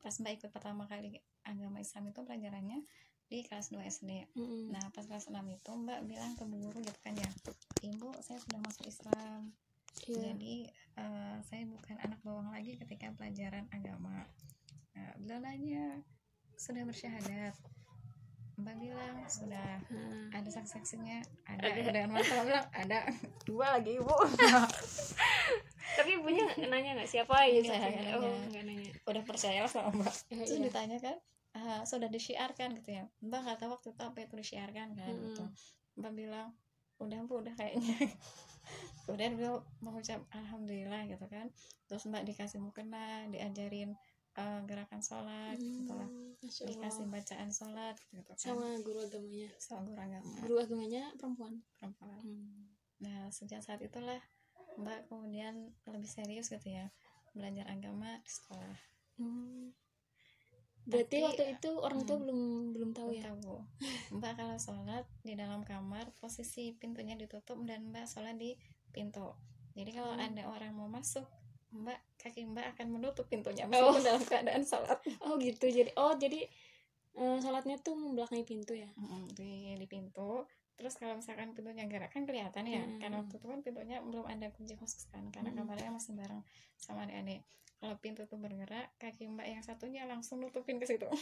pas 0.00 0.14
mbak 0.16 0.32
ikut 0.40 0.50
pertama 0.50 0.84
kali 0.84 1.16
agama 1.44 1.80
Islam 1.80 2.08
itu 2.08 2.20
pelajarannya 2.22 2.80
di 3.26 3.44
kelas 3.44 3.70
2 3.70 3.80
SD 3.84 4.10
Mm-mm. 4.36 4.72
nah 4.72 4.84
pas 4.90 5.04
kelas 5.04 5.28
6 5.28 5.36
itu 5.48 5.70
mbak 5.72 6.04
bilang 6.04 6.32
ke 6.34 6.44
bu 6.44 6.56
guru 6.60 6.78
gitu 6.80 6.98
kan 7.00 7.14
ya 7.14 7.30
ibu 7.82 8.12
saya 8.20 8.38
sudah 8.38 8.60
masuk 8.60 8.84
Islam 8.86 9.52
Iya. 10.06 10.32
jadi 10.32 10.54
eh, 10.96 11.36
saya 11.44 11.66
bukan 11.66 11.98
anak 11.98 12.22
bawang 12.22 12.48
lagi 12.54 12.78
ketika 12.78 13.10
pelajaran 13.10 13.66
agama 13.74 14.22
nah 14.94 15.10
beliau 15.18 15.42
nanya 15.42 15.98
sudah 16.54 16.86
bersyahadat 16.86 17.52
mbak 18.60 18.76
bilang 18.78 19.16
sudah 19.26 19.80
Hmm. 19.88 20.30
ada 20.30 20.46
saksi-saksinya 20.46 21.18
ada, 21.44 21.64
Ada. 21.66 21.80
dengan 21.90 22.10
mata 22.12 22.44
bilang 22.44 22.66
ada 22.70 22.98
dua 23.48 23.76
lagi 23.76 23.96
ibu 23.96 24.06
tapi 25.98 26.10
ibunya 26.16 26.46
nanya 26.70 26.94
nggak 26.96 27.10
siapa 27.10 27.34
ya 27.44 27.60
siapa? 27.60 27.88
nggak 27.90 28.14
oh 28.16 28.22
nanya. 28.46 28.60
nanya 28.62 28.90
udah 29.04 29.22
percaya 29.26 29.64
lah 29.64 29.70
sama 29.70 29.90
mbak 29.92 30.14
terus 30.28 30.54
iya. 30.54 30.62
ditanya 30.62 30.98
kan 30.98 31.16
"Ah, 31.50 31.82
sudah 31.82 32.06
disiarkan 32.06 32.78
gitu 32.78 32.94
ya 32.94 33.04
mbak 33.20 33.40
nggak 33.42 33.58
tahu 33.58 33.70
waktu 33.74 33.88
itu 33.90 34.02
apa 34.04 34.18
itu 34.22 34.34
disiarkan 34.38 34.88
kan 34.94 35.10
Mm-mm. 35.10 35.24
gitu 35.26 35.44
mbak 35.98 36.12
bilang 36.14 36.48
udah 37.00 37.18
bu 37.26 37.42
udah 37.42 37.54
kayaknya 37.56 37.96
kemudian 39.04 39.34
beliau 39.34 39.56
mengucap 39.82 40.20
alhamdulillah 40.30 41.08
gitu 41.10 41.26
kan 41.26 41.50
terus 41.90 42.06
mbak 42.06 42.22
dikasih 42.22 42.62
mukena 42.62 43.26
diajarin 43.26 43.98
uh, 44.34 44.60
gerakan 44.64 45.00
sholat 45.00 45.56
gitu 45.56 45.90
lah 45.90 46.06
Hmm, 46.06 46.34
Masya 46.40 46.64
dikasih 46.66 47.04
Allah. 47.04 47.12
bacaan 47.14 47.50
sholat 47.50 47.96
gitu 48.08 48.30
kan 48.30 48.38
sama 48.38 48.66
guru 48.80 48.98
agamanya 49.00 49.48
sama 49.56 49.82
guru 49.84 49.98
agama 49.98 50.30
guru 50.40 50.56
agamanya 50.58 51.02
perempuan 51.16 51.54
perempuan 51.74 52.20
Hmm. 52.20 52.68
nah 52.98 53.28
sejak 53.28 53.60
saat 53.60 53.80
itulah 53.80 54.20
mbak 54.76 55.06
kemudian 55.06 55.54
lebih 55.84 56.06
serius 56.06 56.48
gitu 56.48 56.68
ya 56.68 56.88
belajar 57.32 57.66
agama 57.66 58.18
di 58.18 58.30
sekolah 58.30 58.78
Hmm. 59.14 59.74
berarti 60.82 61.12
Tapi, 61.14 61.26
waktu 61.28 61.44
itu 61.54 61.70
orang 61.76 62.02
tua 62.02 62.16
hmm. 62.16 62.24
belum 62.24 62.40
belum 62.72 62.90
tahu 62.90 63.10
ya 63.12 63.22
tahu 63.28 63.60
mbak 64.12 64.32
kalau 64.34 64.56
sholat 64.56 65.04
di 65.20 65.34
dalam 65.34 65.60
kamar 65.60 66.08
posisi 66.16 66.72
pintunya 66.72 67.14
ditutup 67.14 67.60
dan 67.62 67.88
mbak 67.88 68.04
sholat 68.04 68.34
di 68.34 68.56
pintu 68.90 69.36
jadi 69.70 69.90
kalau 69.92 70.14
Hmm. 70.14 70.24
ada 70.26 70.42
orang 70.46 70.72
mau 70.72 70.88
masuk 70.88 71.28
mbak 71.70 71.98
kaki 72.18 72.44
mbak 72.44 72.74
akan 72.74 72.86
menutup 72.90 73.26
pintunya 73.26 73.64
Oh. 73.66 73.94
meskipun 73.94 74.02
dalam 74.02 74.22
keadaan 74.24 74.62
sholat. 74.62 74.98
Oh 75.24 75.38
gitu. 75.38 75.66
Jadi 75.66 75.90
oh 75.94 76.14
jadi 76.14 76.40
eh, 77.14 77.38
sholatnya 77.38 77.78
tuh 77.78 77.94
membelakangi 77.94 78.44
pintu 78.44 78.74
ya? 78.74 78.90
Mm, 78.94 79.30
di 79.32 79.74
di 79.74 79.86
pintu. 79.86 80.44
Terus 80.74 80.96
kalau 80.96 81.12
misalkan 81.14 81.52
pintunya 81.52 81.84
gerak 81.84 82.08
kan 82.08 82.24
kelihatan 82.24 82.64
ya. 82.64 82.80
Mm. 82.80 82.98
karena 82.98 83.16
waktu 83.20 83.36
itu 83.36 83.46
kan 83.46 83.60
pintunya 83.60 83.98
belum 84.00 84.24
ada 84.24 84.48
kunci 84.50 84.74
khusus 84.74 85.06
kan. 85.08 85.26
Karena 85.28 85.50
Mm. 85.50 85.56
kamarnya 85.62 85.90
masih 85.90 86.12
bareng 86.14 86.42
sama 86.76 87.04
adik-adik. 87.04 87.44
Kalau 87.80 87.96
pintu 87.96 88.26
tuh 88.26 88.36
bergerak 88.36 88.92
kaki 88.96 89.24
mbak 89.26 89.48
yang 89.48 89.62
satunya 89.62 90.04
langsung 90.04 90.40
nutupin 90.40 90.76
ke 90.76 90.86
situ. 90.86 91.06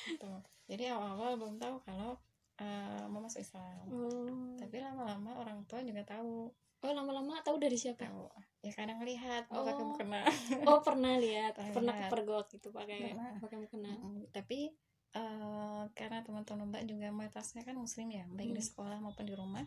Gitu. 0.00 0.32
jadi 0.64 0.96
awal-awal 0.96 1.36
belum 1.36 1.56
tahu 1.60 1.76
kalau 1.84 2.16
eh, 2.56 3.04
mau 3.08 3.20
masuk 3.20 3.40
Islam. 3.40 3.84
Oh, 3.88 4.56
tapi 4.56 4.80
lama-lama 4.80 5.36
orang 5.38 5.60
tua 5.64 5.80
juga 5.80 6.04
tahu 6.04 6.48
oh 6.80 6.92
lama-lama 6.92 7.40
tahu 7.40 7.56
dari 7.56 7.74
siapa? 7.74 8.04
Tahu. 8.04 8.24
Ya 8.60 8.72
kadang 8.72 9.00
lihat 9.00 9.48
mau 9.48 9.62
pakai 9.62 9.80
Oh. 9.80 9.88
mukena. 9.88 10.20
Oh 10.64 10.80
pernah 10.80 11.16
lihat. 11.16 11.56
Pernah 11.56 11.94
kepergok 11.98 12.46
gitu 12.50 12.68
pakai 12.70 13.12
Pernah. 13.12 13.36
pakai 13.38 13.56
mukena. 13.58 13.92
Mm, 13.94 14.28
tapi 14.30 14.72
eh, 15.10 15.82
karena 15.90 16.22
teman-teman 16.22 16.68
mbak 16.68 16.84
juga 16.84 17.10
mayoritasnya 17.10 17.62
kan 17.62 17.74
muslim 17.74 18.08
ya 18.08 18.22
baik 18.30 18.50
di 18.50 18.56
Hmm. 18.56 18.68
sekolah 18.68 18.98
maupun 18.98 19.24
di 19.24 19.34
rumah 19.34 19.64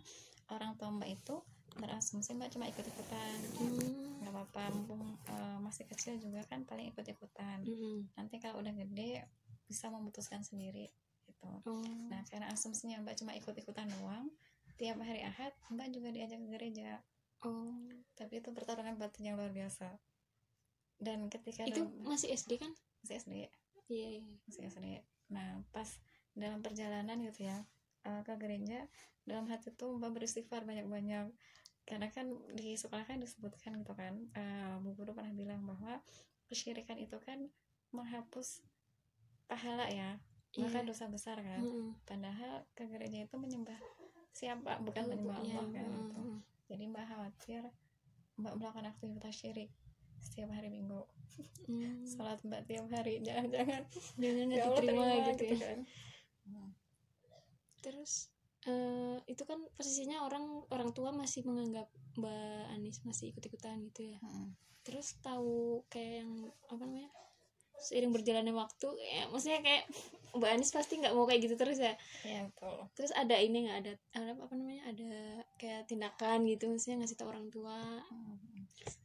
orang 0.47 0.73
tua 0.73 0.87
mbak 0.89 1.09
itu 1.11 1.35
berasumsi 1.73 2.31
mbak 2.33 2.47
cuma 2.49 2.65
ikut-ikutan. 2.65 3.37
Hmm. 3.59 4.21
nggak 4.21 4.31
apa-apa 4.31 4.71
mumpung 4.71 5.03
eh, 5.25 5.57
masih 5.59 5.83
kecil 5.85 6.15
juga 6.15 6.41
kan 6.43 6.63
paling 6.63 6.89
ikut-ikutan. 6.89 7.59
Mm-mm. 7.61 8.07
nanti 8.13 8.39
kalau 8.39 8.57
udah 8.57 8.71
gede 8.73 9.25
bisa 9.65 9.89
memutuskan 9.89 10.41
sendiri 10.41 10.87
gitu. 11.23 11.49
Oh. 11.65 11.83
Nah 12.07 12.23
karena 12.25 12.47
asumsinya 12.47 13.01
mbak 13.01 13.17
cuma 13.17 13.33
ikut-ikutan 13.33 13.91
doang 13.91 14.31
tiap 14.77 14.97
hari 14.99 15.21
ahad 15.21 15.53
mbak 15.69 15.89
juga 15.93 16.09
diajak 16.09 16.39
ke 16.41 16.47
gereja. 16.49 17.01
Oh. 17.43 17.73
Tapi 18.15 18.39
itu 18.39 18.49
pertarungan 18.55 18.95
batin 18.95 19.33
yang 19.33 19.35
luar 19.35 19.51
biasa. 19.51 19.99
Dan 20.97 21.27
ketika 21.27 21.67
itu 21.67 21.83
dalam- 21.83 22.07
masih 22.07 22.31
SD 22.31 22.57
kan? 22.61 22.71
Masih 23.03 23.15
SD 23.19 23.33
iya 23.91 24.07
iya. 24.15 24.23
masih 24.47 24.63
SD 24.71 24.87
nah 25.27 25.59
pas 25.75 25.87
dalam 26.33 26.63
perjalanan 26.63 27.19
gitu 27.19 27.45
ya 27.45 27.67
eh, 28.07 28.21
ke 28.23 28.33
gereja 28.39 28.87
dalam 29.27 29.43
hati 29.51 29.75
tuh 29.75 29.99
mbak 29.99 30.15
beristighfar 30.15 30.63
banyak-banyak. 30.63 31.31
Karena 31.83 32.07
kan 32.07 32.31
di 32.55 32.79
sekolah 32.79 33.03
kan 33.03 33.19
disebutkan 33.19 33.75
gitu 33.83 33.91
kan 33.91 34.15
eh, 34.33 34.75
bu 34.79 34.95
guru 34.95 35.11
pernah 35.11 35.35
bilang 35.35 35.67
bahwa 35.67 35.99
kesyirikan 36.47 36.95
itu 36.95 37.19
kan 37.19 37.51
menghapus 37.91 38.63
pahala 39.45 39.91
ya 39.91 40.17
maka 40.53 40.79
Iya. 40.81 40.87
dosa 40.87 41.05
besar 41.09 41.41
kan. 41.41 41.59
Mm-mm. 41.65 41.97
padahal 42.05 42.61
ke 42.77 42.85
gereja 42.85 43.25
itu 43.25 43.35
menyembah 43.41 43.77
siapa 44.33 44.81
bukan 44.81 45.03
Iya, 45.07 45.15
Allah 45.21 45.65
kan 45.69 45.85
mm-mm. 45.85 46.09
gitu. 46.09 46.21
jadi 46.67 46.83
mbak 46.89 47.05
khawatir 47.05 47.63
mbak 48.35 48.53
melakukan 48.57 48.89
aktivitas 48.89 49.33
syirik 49.35 49.69
setiap 50.19 50.49
hari 50.49 50.67
minggu 50.67 51.05
Hmm. 51.63 52.03
sholat 52.03 52.43
mbak 52.43 52.67
tiap 52.67 52.85
hari 52.89 53.21
jangan-jangan 53.21 53.87
jangan 54.19 54.47
ya 54.49 54.61
Allah 54.65 54.77
terima 54.77 55.05
gitu 55.31 55.43
ya 55.47 55.57
kan 55.57 55.79
Hmm. 56.43 56.69
terus 57.79 58.29
eh, 58.63 59.17
itu 59.27 59.43
kan 59.43 59.59
posisinya 59.75 60.23
orang 60.23 60.43
orang 60.69 60.91
tua 60.91 61.11
masih 61.11 61.43
menganggap 61.43 61.87
Mbak 62.13 62.63
Anis 62.71 63.03
masih 63.03 63.31
ikut-ikutan 63.31 63.79
gitu 63.89 64.11
ya 64.11 64.19
Mm. 64.19 64.55
terus 64.83 65.15
tahu 65.19 65.83
kayak 65.87 66.23
yang 66.23 66.31
apa 66.67 66.79
namanya 66.79 67.09
seiring 67.83 68.15
berjalannya 68.15 68.55
waktu 68.55 68.87
ya 68.99 69.27
maksudnya 69.29 69.59
kayak 69.59 69.83
Mbak 70.33 70.49
Anis 70.49 70.73
pasti 70.73 70.97
nggak 70.97 71.13
mau 71.13 71.29
kayak 71.29 71.45
gitu 71.45 71.55
terus 71.59 71.77
ya. 71.77 71.93
Iya 72.25 72.49
betul. 72.49 72.89
terus 72.97 73.11
ada 73.13 73.37
ini 73.37 73.69
nggak? 73.69 73.77
Ada 73.85 73.91
ada 74.17 74.31
apa 74.33 74.53
namanya? 74.57 74.83
Ada 74.89 75.11
kayak 75.61 75.81
tindakan 75.85 76.49
gitu 76.49 76.73
maksudnya 76.73 77.05
ngasih 77.05 77.17
tahu 77.21 77.29
orang 77.29 77.47
tua. 77.53 78.01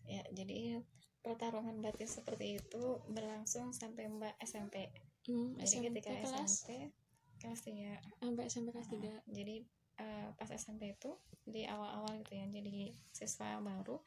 Ya 0.08 0.25
jadi 0.32 0.80
pertarungan 1.20 1.85
batin 1.85 2.08
seperti 2.08 2.56
itu 2.56 2.85
berlangsung 3.12 3.76
sampai 3.76 4.08
Mbak 4.08 4.40
SMP. 4.40 4.88
hmm, 5.28 5.61
Jadi 5.61 5.68
SMP 5.68 5.85
ketika 6.00 6.11
kelas? 6.16 6.64
SMP 6.64 6.97
kelas 7.38 7.61
tiga. 7.61 7.92
sampai 8.25 8.44
SMP 8.49 8.68
kelas 8.73 8.88
tiga. 8.88 9.12
Jadi 9.28 9.68
eh, 10.00 10.28
pas 10.32 10.49
SMP 10.49 10.97
itu 10.97 11.12
di 11.49 11.64
awal-awal 11.66 12.20
gitu 12.23 12.37
ya 12.38 12.47
jadi 12.49 12.92
siswa 13.11 13.58
baru 13.58 13.99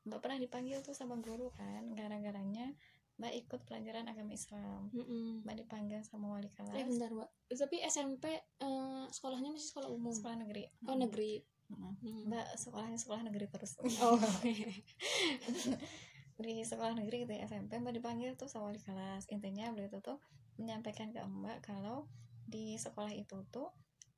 Mbak 0.00 0.20
pernah 0.24 0.38
dipanggil 0.40 0.80
tuh 0.80 0.96
sama 0.96 1.20
guru 1.20 1.52
kan 1.52 1.92
gara-garanya 1.92 2.20
Mbak 2.20 2.29
ikut 3.50 3.66
pelajaran 3.66 4.06
agama 4.06 4.30
Islam. 4.30 4.94
Mm-mm. 4.94 5.42
Mbak 5.42 5.66
dipanggil 5.66 5.98
sama 6.06 6.38
wali 6.38 6.46
Eh 6.46 6.54
kelas 6.54 6.86
bentar 6.86 7.10
mbak 7.10 7.28
Tapi 7.50 7.82
SMP 7.82 8.30
eh, 8.38 9.04
Sekolahnya 9.10 9.50
masih 9.50 9.74
sekolah 9.74 9.90
umum 9.90 10.14
sekolah 10.14 10.38
negeri. 10.46 10.70
Oh 10.86 10.94
negeri 10.94 11.42
Mm-mm. 11.70 11.92
Hmm. 11.98 12.22
Mbak 12.30 12.46
sekolahnya 12.58 12.98
sekolah 12.98 13.22
negeri 13.26 13.46
terus. 13.50 13.78
Oh 13.82 14.14
di 16.40 16.64
sekolah 16.64 16.96
negeri 16.96 17.28
gitu 17.28 17.36
ya 17.36 17.44
SMP 17.44 17.76
mbak 17.76 18.00
dipanggil 18.00 18.32
tuh 18.34 18.48
sama 18.48 18.72
wali 18.72 18.80
kelas 18.80 19.28
intinya 19.28 19.68
beliau 19.76 19.92
itu 19.92 20.00
tuh 20.00 20.18
menyampaikan 20.56 21.12
ke 21.12 21.20
mbak 21.20 21.60
kalau 21.60 22.08
di 22.48 22.80
sekolah 22.80 23.12
itu 23.12 23.44
tuh 23.52 23.68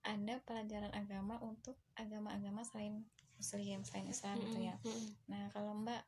ada 0.07 0.39
pelajaran 0.43 0.91
agama 0.95 1.39
untuk 1.43 1.79
agama-agama 1.99 2.62
selain 2.67 3.07
muslim 3.39 3.83
selain 3.83 4.07
Islam 4.07 4.39
gitu 4.39 4.59
ya 4.62 4.75
Mm-mm. 4.87 5.19
nah 5.27 5.51
kalau 5.51 5.75
mbak 5.75 6.03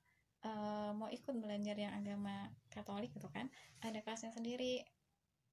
eh, 0.47 0.90
mau 0.95 1.11
ikut 1.11 1.35
belajar 1.35 1.75
yang 1.75 1.95
agama 1.95 2.47
Katolik 2.75 3.14
gitu 3.14 3.31
kan 3.31 3.47
ada 3.81 4.02
kelasnya 4.02 4.35
sendiri 4.35 4.83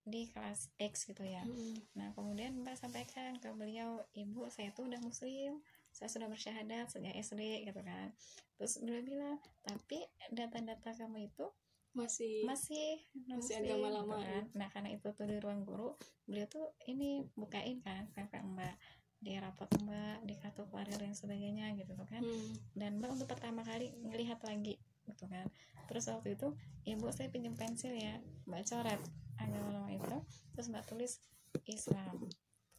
di 0.02 0.26
kelas 0.34 0.74
X 0.82 1.06
gitu 1.06 1.22
ya 1.22 1.46
Mm-mm. 1.46 1.78
Nah, 1.94 2.10
kemudian 2.18 2.58
Mbak 2.58 2.74
sampaikan 2.74 3.38
ke 3.38 3.54
beliau, 3.54 4.02
Ibu, 4.18 4.50
saya 4.50 4.74
tuh 4.74 4.90
udah 4.90 4.98
muslim, 4.98 5.62
saya 5.94 6.10
sudah 6.10 6.26
bersyahadat 6.26 6.90
sejak 6.90 7.14
SD 7.22 7.70
gitu 7.70 7.82
kan. 7.86 8.10
Terus 8.58 8.82
beliau 8.82 9.04
bilang, 9.06 9.38
tapi 9.62 10.02
data-data 10.34 10.98
kamu 10.98 11.30
itu 11.30 11.46
Masih 11.94 12.48
masih 12.48 13.04
Masih 13.30 13.62
muslim," 13.62 13.62
agama 13.68 13.88
gitu 13.92 13.98
lama, 14.02 14.18
kan. 14.26 14.44
Nah, 14.58 14.68
karena 14.74 14.90
itu 14.96 15.08
tuh 15.14 15.26
di 15.30 15.38
ruang 15.38 15.62
guru, 15.68 15.94
beliau 16.26 16.48
tuh 16.50 16.74
ini 16.90 17.22
bukain 17.38 17.84
kan 17.86 18.10
kakak 18.18 18.42
Mbak 18.42 18.76
di 19.22 19.38
rapot 19.38 19.70
Mbak, 19.70 20.26
di 20.26 20.34
kartu 20.42 20.66
kuarir 20.66 20.98
dan 20.98 21.14
sebagainya 21.14 21.78
gitu 21.78 21.94
tuh 21.94 22.10
kan. 22.10 22.26
Hmm. 22.26 22.58
Dan 22.74 22.98
Mbak 22.98 23.22
untuk 23.22 23.28
pertama 23.30 23.62
kali 23.62 23.94
ngelihat 24.02 24.42
lagi 24.42 24.81
gitu 25.22 25.30
kan. 25.30 25.46
Terus 25.86 26.10
waktu 26.10 26.34
itu, 26.34 26.48
Ibu 26.90 27.14
saya 27.14 27.30
pinjam 27.30 27.54
pensil 27.54 27.94
ya, 27.94 28.18
Mbak 28.50 28.66
coret 28.66 29.02
agama 29.38 29.86
itu, 29.94 30.18
terus 30.58 30.68
Mbak 30.74 30.86
tulis 30.90 31.22
Islam 31.70 32.26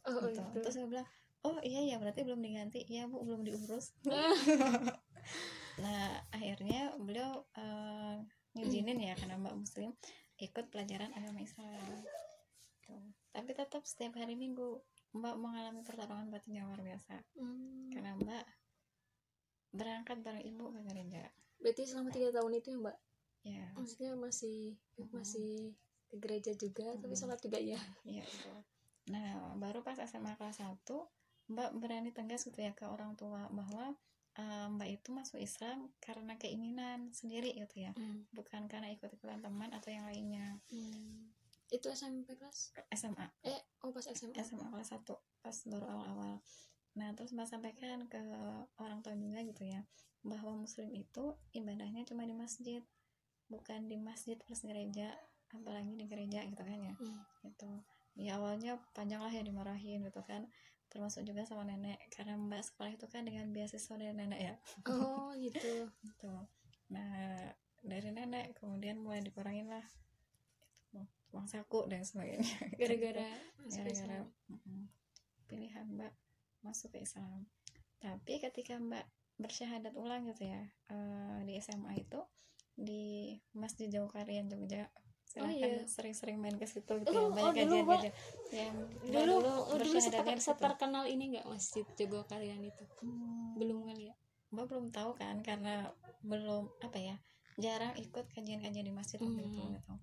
Oh 0.03 0.19
gitu. 0.27 0.43
itu 0.43 0.59
Terus 0.59 0.75
saya 0.75 0.87
bilang, 0.91 1.07
oh 1.47 1.55
iya 1.63 1.79
ya 1.87 1.95
berarti 1.95 2.27
belum 2.27 2.43
diganti, 2.43 2.83
ya 2.91 3.07
bu 3.07 3.23
belum 3.23 3.47
diurus. 3.47 3.95
nah 5.83 6.19
akhirnya 6.35 6.91
beliau 6.99 7.47
eh, 7.55 8.19
ngizinin 8.53 8.99
ya 8.99 9.15
karena 9.17 9.39
mbak 9.41 9.55
muslim 9.57 9.95
ikut 10.37 10.67
pelajaran 10.69 11.15
agama 11.15 11.39
Islam. 11.39 12.03
Tuh. 12.83 12.99
Tapi 13.31 13.51
tetap 13.55 13.87
setiap 13.87 14.19
hari 14.19 14.35
minggu 14.35 14.83
mbak 15.15 15.39
mengalami 15.39 15.81
pertarungan 15.87 16.27
batin 16.27 16.59
yang 16.59 16.67
luar 16.67 16.83
biasa 16.83 17.15
Hmm. 17.39 17.89
karena 17.95 18.13
mbak 18.19 18.45
berangkat 19.73 20.19
bareng 20.21 20.45
ibu 20.45 20.69
ke 20.69 20.79
gereja. 20.85 21.23
Berarti 21.63 21.87
selama 21.87 22.11
tiga 22.11 22.29
tahun 22.29 22.59
itu 22.59 22.69
ya 22.69 22.77
mbak 22.77 22.97
Ya, 23.43 23.67
Maksudnya 23.75 24.15
masih 24.15 24.75
Mm-mm. 24.95 25.19
Masih 25.19 25.75
ke 26.07 26.15
gereja 26.15 26.51
juga 26.53 26.91
Tapi 26.95 27.11
Mm-mm. 27.11 27.19
sholat 27.19 27.39
juga 27.39 27.57
ya 27.57 27.79
iya 28.03 28.23
itu. 28.23 28.51
Nah 29.09 29.55
baru 29.55 29.79
pas 29.81 29.95
SMA 29.97 30.35
kelas 30.35 30.59
1 30.59 30.83
mbak 31.47 31.75
berani 31.75 32.11
tegas 32.11 32.43
gitu 32.43 32.59
ya 32.59 32.71
ke 32.71 32.87
orang 32.87 33.15
tua 33.15 33.51
bahwa 33.51 33.91
eh, 34.33 34.67
mbak 34.69 34.89
itu 34.89 35.11
masuk 35.11 35.39
Islam 35.39 35.91
karena 35.99 36.35
keinginan 36.35 37.11
sendiri 37.11 37.51
gitu 37.53 37.83
ya 37.83 37.91
Hmm. 37.93 38.23
bukan 38.31 38.65
karena 38.65 38.89
ikut-ikutan 38.91 39.39
teman 39.39 39.71
atau 39.71 39.91
yang 39.91 40.07
lainnya 40.07 40.59
Hmm. 40.71 41.31
Itu 41.67 41.89
SMP 41.89 42.37
kelas 42.37 42.71
SMA 42.93 43.27
Eh 43.43 43.59
oh 43.83 43.91
pas 43.91 44.07
SMA 44.07 44.39
SMA 44.39 44.71
kelas 44.71 44.93
1 44.95 45.03
pas 45.43 45.57
baru 45.67 45.85
awal-awal 45.85 46.39
nah 46.93 47.09
terus 47.17 47.33
mbak 47.33 47.49
sampaikan 47.49 48.05
ke 48.05 48.21
orang 48.77 49.01
tua 49.01 49.17
juga 49.17 49.41
gitu 49.41 49.65
ya 49.65 49.81
bahwa 50.23 50.63
muslim 50.63 50.87
itu 50.95 51.35
ibadahnya 51.51 52.07
cuma 52.07 52.23
di 52.23 52.31
masjid 52.31 52.79
bukan 53.51 53.91
di 53.91 53.99
masjid 53.99 54.39
plus 54.39 54.63
gereja 54.63 55.11
apalagi 55.53 55.93
di 55.93 56.05
gereja 56.09 56.41
gitu 56.49 56.63
kan 56.65 56.79
ya. 56.81 56.95
Hmm. 56.97 57.21
gitu. 57.45 57.71
Ya 58.17 58.31
awalnya 58.41 58.81
panjang 58.97 59.21
lah 59.21 59.29
ya 59.29 59.45
dimarahin 59.45 60.01
gitu 60.05 60.21
kan 60.25 60.49
termasuk 60.89 61.25
juga 61.25 61.41
sama 61.41 61.65
nenek 61.65 61.97
karena 62.13 62.37
mbak 62.37 62.61
sekolah 62.61 62.93
itu 62.93 63.09
kan 63.09 63.25
dengan 63.25 63.49
beasiswa 63.49 63.93
dari 63.97 64.13
nenek 64.13 64.39
ya. 64.41 64.55
Oh 64.89 65.33
gitu. 65.37 65.89
Gitu. 66.05 66.33
Nah 66.93 67.49
dari 67.83 68.09
nenek 68.13 68.57
kemudian 68.57 69.01
mulai 69.01 69.21
dikurangin 69.21 69.69
lah. 69.69 69.85
Gitu, 70.93 71.01
uang 71.33 71.49
saku 71.49 71.89
dan 71.89 72.05
sebagainya. 72.05 72.45
Gara-gara 72.77 73.29
gara-gara 73.73 74.17
mm, 74.49 74.85
pilihan 75.49 75.85
mbak 75.89 76.13
masuk 76.63 76.91
ke 76.91 77.03
Islam. 77.03 77.45
Tapi 77.99 78.39
ketika 78.39 78.75
mbak 78.75 79.03
bersyahadat 79.33 79.93
ulang 79.93 80.27
gitu 80.27 80.45
ya 80.45 80.61
eh, 80.87 81.37
di 81.43 81.57
SMA 81.57 81.97
itu 81.97 82.19
di 82.73 83.33
Masjid 83.53 83.85
Jauh 83.87 84.07
Karian 84.07 84.47
Jogja 84.47 84.89
Oh, 85.33 85.49
silahkan 85.49 85.81
iya. 85.81 85.89
sering-sering 85.89 86.37
main 86.37 86.53
ke 86.53 86.69
situ 86.69 86.93
gitu 86.93 87.09
Oh, 87.09 87.13
ya 87.17 87.25
oh, 87.25 87.29
banyak 87.49 87.65
dulu, 87.65 87.73
Mbak. 87.81 88.05
kajian-kajian 88.05 88.13
yang 88.53 88.75
dulu 89.01 89.33
dulu, 89.41 89.81
di 89.81 89.89
situ. 89.97 90.45
seterkenal 90.45 91.03
ini 91.09 91.23
nggak 91.33 91.47
masjid 91.49 91.81
Jogo 91.97 92.21
Kalian 92.23 92.61
itu? 92.61 92.85
Hmm, 93.01 93.57
belum 93.57 93.81
kali 93.83 94.13
ya? 94.13 94.15
Mbak 94.53 94.65
belum 94.69 94.85
tahu 94.93 95.17
kan 95.17 95.41
karena 95.41 95.89
belum 96.21 96.69
apa 96.79 96.97
ya 97.01 97.15
jarang 97.55 97.97
ikut 97.97 98.29
kajian-kajian 98.29 98.85
di 98.85 98.93
masjid 98.93 99.17
waktu 99.17 99.41
itu 99.41 99.57
Hmm. 99.57 99.73
gitu. 99.73 99.93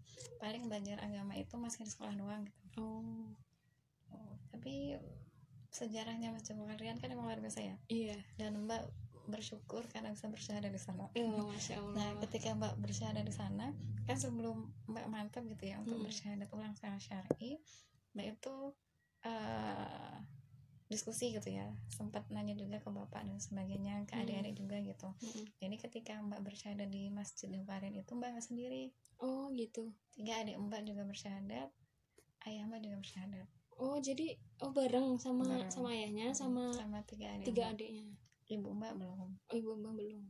Paling 0.42 0.66
belajar 0.66 0.98
agama 0.98 1.38
itu 1.38 1.54
masih 1.54 1.86
di 1.86 1.90
sekolah 1.90 2.14
doang 2.18 2.42
gitu. 2.42 2.66
Oh. 2.82 3.30
Oh, 4.10 4.34
tapi 4.50 4.98
sejarahnya 5.70 6.34
Masjid 6.34 6.54
kalian 6.58 6.98
kan 6.98 7.08
emang 7.10 7.26
luar 7.30 7.38
biasa 7.38 7.62
ya 7.62 7.76
iya 7.86 8.18
dan 8.36 8.58
Mbak 8.66 8.82
bersyukur 9.30 9.86
karena 9.86 10.10
bisa 10.10 10.26
bersyahadat 10.26 10.74
di 10.74 10.82
sana. 10.82 11.06
masya 11.14 11.78
allah 11.78 11.94
Nah, 11.94 12.10
ketika 12.26 12.50
Mbak 12.50 12.82
bersyahadat 12.82 13.22
di 13.22 13.30
sana, 13.30 13.70
kan 14.04 14.16
sebelum 14.18 14.74
Mbak 14.90 15.06
mantap 15.06 15.46
gitu 15.46 15.70
ya 15.70 15.78
untuk 15.78 16.02
Hmm. 16.02 16.06
bersyahadat 16.10 16.50
ulang 16.50 16.74
secara 16.74 16.98
syar'i, 16.98 17.62
Mbak 18.18 18.26
itu 18.26 18.54
eh, 19.20 20.16
diskusi 20.88 21.30
gitu 21.30 21.52
ya, 21.52 21.68
sempat 21.92 22.26
nanya 22.34 22.56
juga 22.56 22.80
ke 22.82 22.88
bapak 22.90 23.22
dan 23.22 23.38
sebagainya, 23.38 24.02
ke 24.08 24.16
Hmm. 24.16 24.24
adik-adik 24.26 24.54
juga 24.58 24.76
gitu. 24.82 25.12
Mm-mm. 25.22 25.44
Jadi 25.60 25.76
ketika 25.78 26.18
Mbak 26.18 26.40
bersyahadat 26.42 26.88
di 26.90 27.12
Masjid 27.12 27.52
Kalian 27.52 27.94
itu 28.00 28.10
Mbak 28.16 28.28
nggak 28.34 28.46
sendiri, 28.48 28.84
oh 29.20 29.52
gitu 29.54 29.92
tiga 30.16 30.40
adik 30.42 30.56
Mbak 30.58 30.82
juga 30.88 31.04
bersyahadat, 31.06 31.68
ayah 32.48 32.64
Mbak 32.66 32.80
juga 32.82 32.96
bersyahadat, 32.98 33.48
oh 33.80 33.96
jadi 33.98 34.36
oh 34.60 34.70
bareng 34.70 35.16
sama 35.16 35.44
Bareng. 35.48 35.72
sama 35.72 35.88
ayahnya 35.96 36.26
sama 36.36 36.68
sama 36.76 37.00
tiga 37.08 37.32
adik 37.32 37.46
tiga 37.48 37.72
adiknya? 37.72 38.04
Ibu 38.50 38.68
Mbak 38.76 38.92
belum. 38.98 39.30
oh 39.48 39.54
ibu 39.56 39.72
mbak 39.78 39.94
belum. 39.96 40.24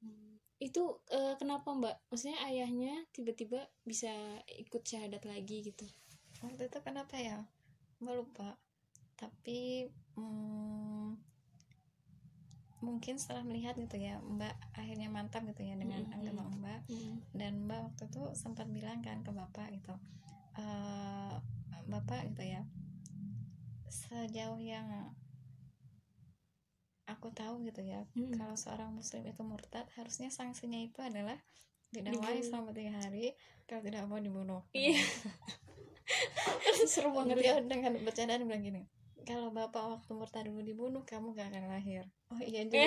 Hmm. 0.00 0.38
itu 0.56 0.82
eh, 1.12 1.34
kenapa 1.36 1.68
mbak? 1.76 1.96
Maksudnya 2.08 2.38
ayahnya 2.48 3.04
tiba-tiba 3.12 3.60
bisa 3.84 4.08
ikut 4.48 4.80
syahadat 4.80 5.26
lagi 5.28 5.60
gitu? 5.66 5.84
Waktu 6.40 6.72
itu 6.72 6.78
kenapa 6.80 7.16
ya? 7.20 7.44
Mbak 8.00 8.14
lupa. 8.16 8.56
Tapi 9.16 9.88
mm, 10.16 11.08
mungkin 12.84 13.14
setelah 13.18 13.42
melihat 13.42 13.74
gitu 13.80 13.96
ya 13.98 14.20
mbak 14.22 14.52
akhirnya 14.76 15.08
mantap 15.10 15.42
gitu 15.48 15.64
ya 15.64 15.74
dengan 15.74 16.06
Mm-mm. 16.06 16.16
agama 16.22 16.44
mbak. 16.54 16.80
Dan 17.34 17.66
mbak 17.66 17.92
waktu 17.92 18.08
itu 18.08 18.22
sempat 18.36 18.68
bilang 18.70 19.00
kan 19.04 19.20
ke 19.26 19.32
bapak 19.32 19.74
gitu 19.76 19.92
"Eh, 20.56 21.34
bapak 21.86 22.30
gitu 22.34 22.42
ya 22.44 22.62
sejauh 23.86 24.58
yang 24.58 24.86
aku 27.06 27.30
tahu 27.30 27.62
gitu 27.62 27.86
ya 27.86 28.02
Mm-mm. 28.18 28.34
kalau 28.34 28.58
seorang 28.58 28.90
muslim 28.90 29.22
itu 29.22 29.42
murtad 29.46 29.86
harusnya 29.94 30.26
sanksinya 30.28 30.82
itu 30.82 30.98
adalah 30.98 31.38
didakwai 31.94 32.42
Dibunuh. 32.42 32.46
selama 32.50 32.70
tiga 32.74 32.92
hari 32.98 33.32
kalau 33.70 33.82
tidak 33.86 34.02
mau 34.10 34.18
dibunuh 34.18 34.62
Iya. 34.74 34.98
seru 36.90 37.14
banget 37.14 37.38
ya 37.42 37.58
Beliau 37.58 37.58
dengan 37.66 37.92
bercandaan 38.02 38.42
bilang 38.46 38.62
gini 38.62 38.82
kalau 39.26 39.50
bapak 39.50 39.82
waktu 40.02 40.10
murtad 40.14 40.46
dulu 40.50 40.62
dibunuh 40.62 41.02
kamu 41.06 41.34
gak 41.34 41.50
akan 41.54 41.66
lahir 41.70 42.06
oh 42.30 42.42
iya 42.42 42.66
juga 42.66 42.86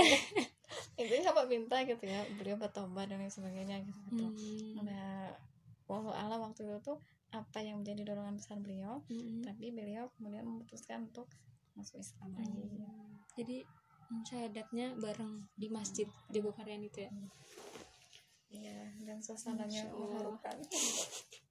intinya 1.00 1.32
apa 1.36 1.42
minta 1.48 1.80
gitu 1.84 2.04
ya 2.04 2.24
beliau 2.36 2.60
bertobat 2.60 3.08
dan 3.08 3.24
lain 3.24 3.32
sebagainya 3.32 3.82
gitu, 3.88 4.00
gitu. 4.12 4.26
Hmm. 4.28 4.84
nah 4.84 5.32
walau 5.88 6.12
alam 6.14 6.44
waktu 6.44 6.68
itu 6.68 6.78
tuh 6.84 7.00
apa 7.30 7.62
yang 7.62 7.86
menjadi 7.86 8.02
dorongan 8.10 8.42
besar 8.42 8.58
beliau 8.58 9.06
Mm-mm. 9.06 9.46
tapi 9.46 9.70
beliau 9.70 10.10
kemudian 10.18 10.46
memutuskan 10.50 11.06
untuk 11.10 11.30
masuk 11.78 12.02
Islam. 12.02 12.34
Lagi 12.34 12.66
Hmm. 12.66 13.14
jadi 13.38 13.58
syahadatnya 14.26 14.98
bareng 14.98 15.46
di 15.54 15.70
masjid 15.70 16.10
Jogo 16.34 16.50
Karian 16.52 16.82
itu 16.82 17.06
ya? 17.06 17.12
Iya 18.50 18.78
dan 19.06 19.22
suasananya 19.22 19.90
mengharukan. 19.94 20.58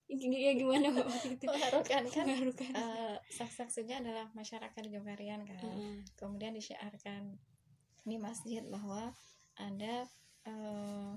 Ya 0.09 0.57
gimana 0.57 0.89
mbak 0.89 1.05
waktu 1.05 1.37
itu? 1.37 1.45
Mengharukan 1.45 2.03
kan? 2.09 2.25
Mengharukan. 2.25 2.73
Eh, 2.73 3.17
saksi-saksinya 3.29 4.01
adalah 4.01 4.27
masyarakat 4.33 4.81
di 4.81 4.97
Jogarian 4.97 5.45
kan? 5.45 5.61
Heeh. 5.61 6.01
kemudian 6.17 6.57
disiarkan 6.57 7.37
di 8.09 8.17
masjid 8.17 8.65
bahwa 8.73 9.13
ada 9.61 10.09
eh, 10.49 11.11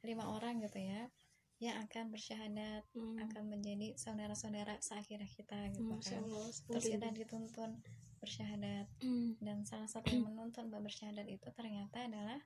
lima 0.00 0.24
orang 0.32 0.64
gitu 0.64 0.80
ya 0.80 1.12
yang 1.58 1.74
akan 1.80 2.08
bersyahadat 2.08 2.86
Hmm. 2.92 3.18
akan 3.20 3.42
menjadi 3.48 3.94
saudara-saudara 3.94 4.78
seakhirah 4.78 5.26
kita 5.26 5.58
gitu 5.70 5.90
Masya 5.90 6.16
kan. 6.16 6.30
terus 6.68 6.86
kita 6.86 7.08
dituntun 7.10 7.82
bersyahadat. 8.18 8.86
Hmm. 8.98 9.34
dan 9.38 9.62
salah 9.62 9.86
satu 9.86 10.06
yang 10.08 10.26
menuntun 10.26 10.66
mbak 10.66 10.82
bersyahadat 10.82 11.26
itu 11.26 11.50
ternyata 11.52 12.04
adalah 12.04 12.38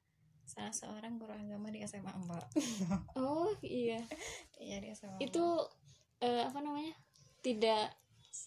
salah 0.42 0.70
seorang 0.70 1.16
guru 1.16 1.32
agama 1.32 1.68
di 1.68 1.80
SMA 1.82 2.08
mbak. 2.08 2.44
Oh 3.16 3.52
iya. 3.60 4.00
Iya 4.56 4.76
di 4.80 4.88
SMA 4.90 5.16
itu 5.18 5.44
eh, 6.18 6.42
apa 6.42 6.58
namanya? 6.58 6.92
Tidak 7.40 7.84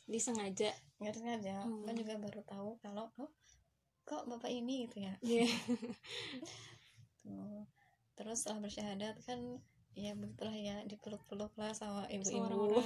disengaja. 0.06 0.74
Nggak 0.98 1.16
sengaja 1.16 1.56
Hmm. 1.62 1.82
mbak 1.82 1.94
juga 1.96 2.14
baru 2.18 2.42
tahu 2.42 2.70
kalau 2.80 3.10
oh 3.16 3.30
kok 4.04 4.26
bapak 4.26 4.50
ini? 4.50 4.86
Gitu 4.86 4.98
ya. 5.00 5.14
Iya. 5.20 5.46
Tuh. 7.22 7.66
terus 8.16 8.40
setelah 8.40 8.62
bersyahadat 8.62 9.18
kan 9.24 9.60
ya 9.96 10.12
begitulah 10.14 10.52
ya 10.52 10.84
dipeluk-peluk 10.84 11.56
lah 11.56 11.72
sama 11.72 12.04
ibu-ibu 12.12 12.76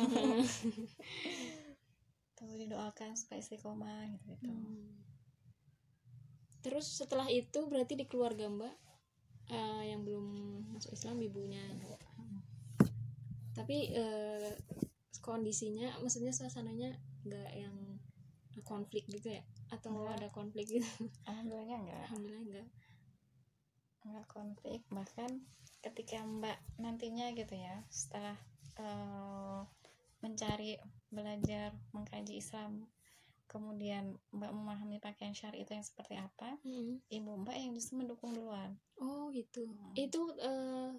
tuh 2.37 2.53
didoakan 2.55 3.17
supaya 3.17 3.41
istiqomah 3.41 4.05
gitu 4.13 4.25
gitu 4.37 4.49
Hmm. 4.49 4.87
Terus 6.59 6.91
setelah 6.91 7.23
itu 7.31 7.55
berarti 7.71 7.95
di 7.95 8.03
keluarga 8.03 8.51
Mbak 8.51 8.75
eh, 9.47 9.83
yang 9.95 10.03
belum 10.03 10.27
masuk 10.75 10.91
Islam 10.91 11.23
ibunya. 11.23 11.63
Tapi 13.55 13.95
eh, 13.95 14.51
kondisinya 15.23 15.87
maksudnya 16.03 16.35
suasananya 16.35 16.99
nggak 17.23 17.51
yang 17.55 17.75
konflik 18.67 19.07
gitu 19.07 19.31
ya 19.31 19.39
atau 19.71 20.03
Nggak. 20.03 20.19
ada 20.19 20.27
konflik 20.35 20.67
gitu. 20.67 20.83
alhamdulillahnya 21.23 21.77
enggak 21.79 21.99
Alhamdulillah 22.11 22.43
enggak. 22.43 22.67
Enggak 24.01 24.27
konflik 24.27 24.81
bahkan 24.87 25.43
ketika 25.79 26.19
mbak 26.21 26.57
nantinya 26.75 27.31
gitu 27.31 27.55
ya 27.55 27.83
setelah 27.87 28.35
eh, 28.75 29.61
mencari 30.19 30.75
belajar 31.07 31.71
mengkaji 31.91 32.37
Islam 32.37 32.83
kemudian 33.45 34.13
mbak 34.29 34.51
memahami 34.51 34.99
pakaian 34.99 35.33
syari 35.33 35.63
itu 35.63 35.73
yang 35.73 35.81
seperti 35.81 36.15
apa 36.15 36.53
Hmm. 36.61 37.01
ibu 37.07 37.31
mbak 37.37 37.55
yang 37.55 37.71
justru 37.73 37.97
mendukung 37.97 38.31
duluan 38.31 38.77
Oh 38.99 39.31
gitu. 39.31 39.63
Hmm. 39.63 39.95
Itu 39.95 40.35
eh, 40.35 40.91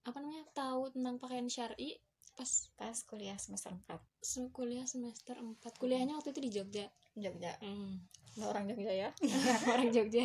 apa 0.00 0.16
namanya 0.16 0.46
tahu 0.52 0.88
tentang 0.90 1.18
pakaian 1.18 1.44
syari 1.44 1.98
pas 2.32 2.48
pas 2.72 2.96
kuliah 3.04 3.36
semester 3.36 3.68
4 3.84 4.00
se- 4.16 4.48
kuliah 4.48 4.86
semester 4.86 5.36
4 5.36 5.60
Kuliahnya 5.76 6.16
waktu 6.16 6.30
itu 6.30 6.40
di 6.40 6.50
Jogja. 6.50 6.86
Jogja 7.12 7.52
Hmm. 7.60 8.00
mbak 8.38 8.48
orang 8.48 8.64
Jogja 8.64 8.92
ya 8.96 9.08
Orang 9.68 9.90
Jogja. 9.90 10.24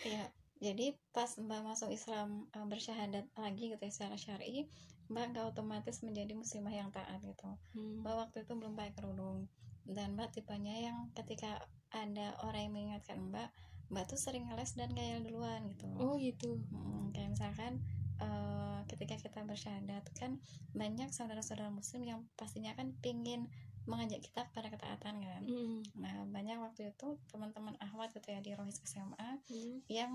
Iya, 0.00 0.24
jadi 0.64 0.96
pas 1.12 1.28
Mbak 1.36 1.60
masuk 1.60 1.92
Islam 1.92 2.48
uh, 2.56 2.64
bersyahadat 2.64 3.28
lagi 3.36 3.76
gitu 3.76 3.82
ya 3.84 3.92
secara 3.92 4.16
syar'i, 4.16 4.64
Mbak 5.12 5.24
nggak 5.36 5.46
otomatis 5.52 6.00
menjadi 6.00 6.32
muslimah 6.32 6.72
yang 6.72 6.88
taat 6.88 7.20
gitu. 7.20 7.44
Hmm. 7.76 8.00
Mbak 8.00 8.14
waktu 8.16 8.36
itu 8.48 8.52
belum 8.56 8.72
pakai 8.72 8.92
kerudung 8.96 9.44
dan 9.84 10.16
Mbak 10.16 10.40
tipenya 10.40 10.88
yang 10.88 11.12
ketika 11.12 11.60
ada 11.92 12.32
orang 12.40 12.64
yang 12.64 12.72
mengingatkan 12.72 13.20
Mbak, 13.28 13.48
Mbak 13.92 14.04
tuh 14.08 14.18
sering 14.18 14.48
ngeles 14.48 14.72
dan 14.74 14.88
ngayal 14.96 15.20
duluan 15.20 15.68
gitu. 15.76 15.86
Oh 16.00 16.16
gitu. 16.16 16.56
Mm, 16.72 17.12
kayak 17.12 17.30
misalkan 17.36 17.84
uh, 18.24 18.80
ketika 18.88 19.20
kita 19.20 19.44
bersyahadat 19.44 20.04
kan 20.16 20.40
banyak 20.72 21.12
saudara-saudara 21.12 21.68
muslim 21.68 22.02
yang 22.08 22.20
pastinya 22.40 22.72
kan 22.72 22.96
pingin 23.04 23.52
mengajak 23.84 24.20
kita 24.24 24.48
kepada 24.48 24.68
ketaatan 24.72 25.20
kan. 25.20 25.42
Hmm. 25.44 25.80
Nah 26.00 26.24
banyak 26.28 26.56
waktu 26.60 26.92
itu 26.92 27.20
teman-teman 27.28 27.76
ahwat 27.80 28.12
gitu 28.16 28.32
ya 28.32 28.40
di 28.40 28.52
Rohis 28.56 28.80
SMA 28.84 29.40
Hmm. 29.48 29.78
yang 29.88 30.12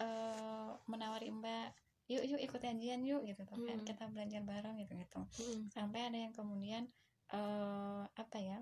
eh, 0.00 0.70
menawari 0.88 1.28
mbak 1.28 1.76
yuk 2.08 2.24
yuk 2.26 2.40
ikut 2.40 2.58
kajian 2.58 3.04
yuk 3.04 3.22
gitu 3.22 3.44
kan 3.44 3.60
Hmm. 3.60 3.84
kita 3.84 4.08
belajar 4.08 4.40
bareng 4.42 4.80
gitu 4.80 4.96
gitu 4.96 5.20
Hmm. 5.20 5.68
sampai 5.70 6.08
ada 6.08 6.18
yang 6.18 6.32
kemudian 6.32 6.88
eh 7.30 8.02
apa 8.10 8.38
ya 8.40 8.58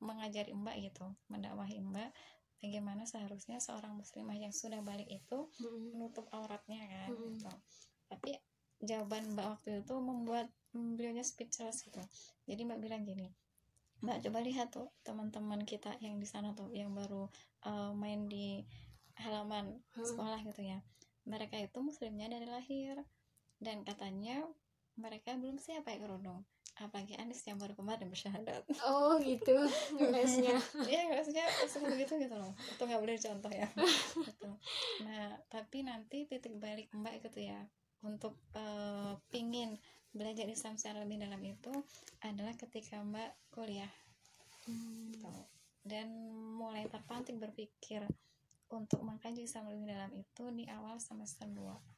mengajari 0.00 0.50
mbak 0.50 0.80
gitu 0.82 1.06
mendakwahi 1.28 1.78
mbak 1.78 2.10
bagaimana 2.58 3.06
seharusnya 3.06 3.62
seorang 3.62 3.94
muslimah 3.94 4.34
yang 4.34 4.50
sudah 4.50 4.82
balik 4.82 5.06
itu 5.06 5.46
Hmm. 5.62 5.94
menutup 5.94 6.26
auratnya 6.34 6.82
kan 6.88 7.14
Hmm. 7.14 7.36
gitu 7.36 7.52
tapi 8.08 8.34
jawaban 8.80 9.36
mbak 9.36 9.46
waktu 9.46 9.84
itu 9.84 9.94
membuat 10.00 10.48
mm, 10.72 10.96
beliaunya 10.98 11.22
speechless 11.22 11.86
gitu 11.86 12.00
jadi 12.48 12.60
mbak 12.66 12.80
bilang 12.82 13.04
gini 13.04 13.30
mbak 13.98 14.22
coba 14.22 14.38
lihat 14.46 14.70
tuh 14.70 14.88
teman-teman 15.02 15.62
kita 15.66 15.98
yang 15.98 16.22
di 16.22 16.26
sana 16.28 16.54
tuh 16.54 16.70
yang 16.70 16.94
baru 16.94 17.26
uh, 17.66 17.90
main 17.94 18.30
di 18.30 18.62
halaman 19.18 19.82
Hmm. 19.94 20.06
sekolah 20.06 20.38
gitu 20.46 20.62
ya. 20.62 20.78
Mereka 21.26 21.58
itu 21.58 21.78
muslimnya 21.82 22.30
dari 22.30 22.46
lahir. 22.46 23.02
Dan 23.58 23.82
katanya 23.82 24.46
mereka 24.94 25.34
belum 25.34 25.58
siap 25.58 25.82
pakai 25.82 25.98
kerudung. 25.98 26.46
Apalagi 26.78 27.18
Anis 27.18 27.42
yang 27.42 27.58
baru 27.58 27.74
kemarin 27.74 28.06
bersyahadat 28.06 28.62
Oh 28.86 29.18
gitu, 29.18 29.66
ngesnya. 29.98 30.54
Iya 30.86 31.10
maksudnya 31.10 31.42
seperti 31.66 32.06
gitu 32.06 32.22
gitu 32.22 32.38
loh. 32.38 32.54
Itu 32.54 32.86
nggak 32.86 33.02
boleh 33.02 33.18
dicontoh 33.18 33.50
ya. 33.50 33.66
Gitu. 34.14 34.50
nah 35.02 35.34
tapi 35.50 35.82
nanti 35.82 36.30
titik 36.30 36.54
balik 36.62 36.86
mbak 36.94 37.18
gitu 37.26 37.50
ya. 37.50 37.66
Untuk 38.06 38.38
eh, 38.54 39.18
pingin 39.34 39.74
belajar 40.12 40.48
Islam 40.48 40.80
secara 40.80 41.04
lebih 41.04 41.20
dalam 41.20 41.40
itu 41.44 41.72
adalah 42.24 42.54
ketika 42.56 43.00
mbak 43.04 43.36
kuliah. 43.52 43.90
Gitu. 44.68 45.32
dan 45.88 46.12
mulai 46.60 46.84
terpantik 46.92 47.40
berpikir 47.40 48.04
untuk 48.68 49.00
mengkaji 49.00 49.48
Islam 49.48 49.72
lebih 49.72 49.88
dalam 49.88 50.12
itu 50.12 50.44
di 50.52 50.68
awal 50.68 51.00
semester 51.00 51.48
2 51.48 51.97